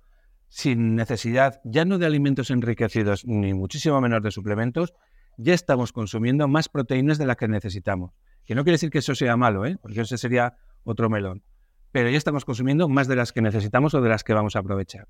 [0.48, 4.94] sin necesidad, ya no de alimentos enriquecidos, ni muchísimo menos de suplementos,
[5.36, 8.12] ya estamos consumiendo más proteínas de las que necesitamos.
[8.44, 9.76] Que no quiere decir que eso sea malo, ¿eh?
[9.80, 11.42] porque eso sería otro melón.
[11.92, 14.60] Pero ya estamos consumiendo más de las que necesitamos o de las que vamos a
[14.60, 15.08] aprovechar.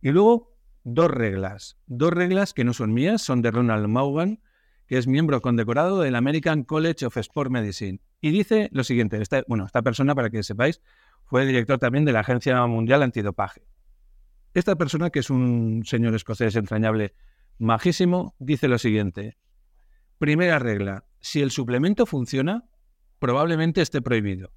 [0.00, 1.78] Y luego, dos reglas.
[1.86, 4.40] Dos reglas que no son mías, son de Ronald Maugan,
[4.86, 8.00] que es miembro condecorado del American College of Sport Medicine.
[8.20, 10.80] Y dice lo siguiente, esta, bueno, esta persona, para que sepáis,
[11.24, 13.66] fue director también de la Agencia Mundial Antidopaje.
[14.54, 17.14] Esta persona, que es un señor escocés entrañable,
[17.58, 19.38] majísimo, dice lo siguiente.
[20.18, 22.68] Primera regla, si el suplemento funciona,
[23.18, 24.52] probablemente esté prohibido.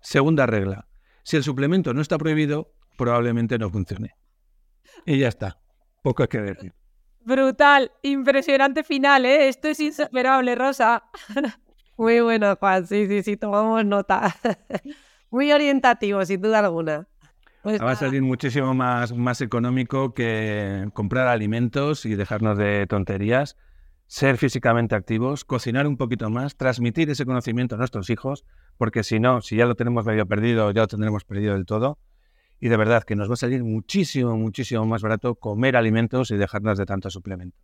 [0.00, 0.88] Segunda regla,
[1.22, 4.14] si el suplemento no está prohibido, probablemente no funcione.
[5.04, 5.58] Y ya está,
[6.02, 6.74] poco hay que decir.
[7.20, 9.48] Brutal, impresionante final, ¿eh?
[9.48, 11.04] Esto es insuperable, Rosa.
[11.96, 14.34] Muy bueno, Juan, sí, sí, sí, tomamos nota.
[15.30, 17.08] Muy orientativo, sin duda alguna.
[17.62, 23.56] Pues Va a salir muchísimo más, más económico que comprar alimentos y dejarnos de tonterías
[24.06, 28.44] ser físicamente activos, cocinar un poquito más, transmitir ese conocimiento a nuestros hijos,
[28.76, 31.98] porque si no, si ya lo tenemos medio perdido, ya lo tendremos perdido del todo.
[32.58, 36.36] y de verdad que nos va a salir muchísimo, muchísimo más barato comer alimentos y
[36.36, 37.58] dejarnos de tanto suplemento.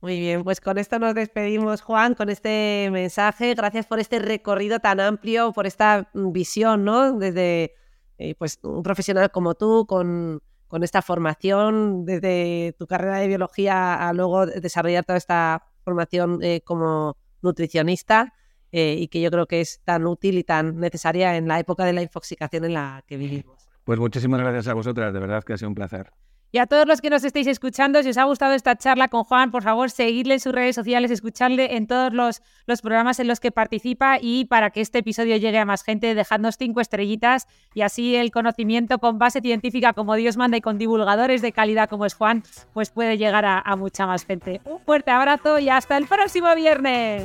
[0.00, 3.54] Muy bien, pues con esto nos despedimos, Juan, con este mensaje.
[3.54, 7.18] Gracias por este recorrido tan amplio, por esta visión, ¿no?
[7.18, 7.74] Desde
[8.18, 14.08] eh, pues, un profesional como tú, con, con, esta formación, desde tu carrera de biología
[14.08, 18.34] a luego desarrollar toda esta formación eh, como nutricionista.
[18.78, 21.86] Eh, y que yo creo que es tan útil y tan necesaria en la época
[21.86, 23.66] de la infoxicación en la que vivimos.
[23.84, 26.12] Pues muchísimas gracias a vosotras, de verdad que ha sido un placer.
[26.52, 29.24] Y a todos los que nos estéis escuchando, si os ha gustado esta charla con
[29.24, 33.28] Juan, por favor, seguidle en sus redes sociales, escuchadle en todos los, los, programas en
[33.28, 37.46] los que participa y para que este episodio llegue a más gente, dejadnos cinco estrellitas
[37.72, 41.88] y así el conocimiento con base científica como Dios manda y con divulgadores de calidad
[41.88, 42.42] como es Juan,
[42.74, 44.60] pues puede llegar a, a mucha más gente.
[44.66, 47.24] Un fuerte abrazo y hasta el próximo viernes.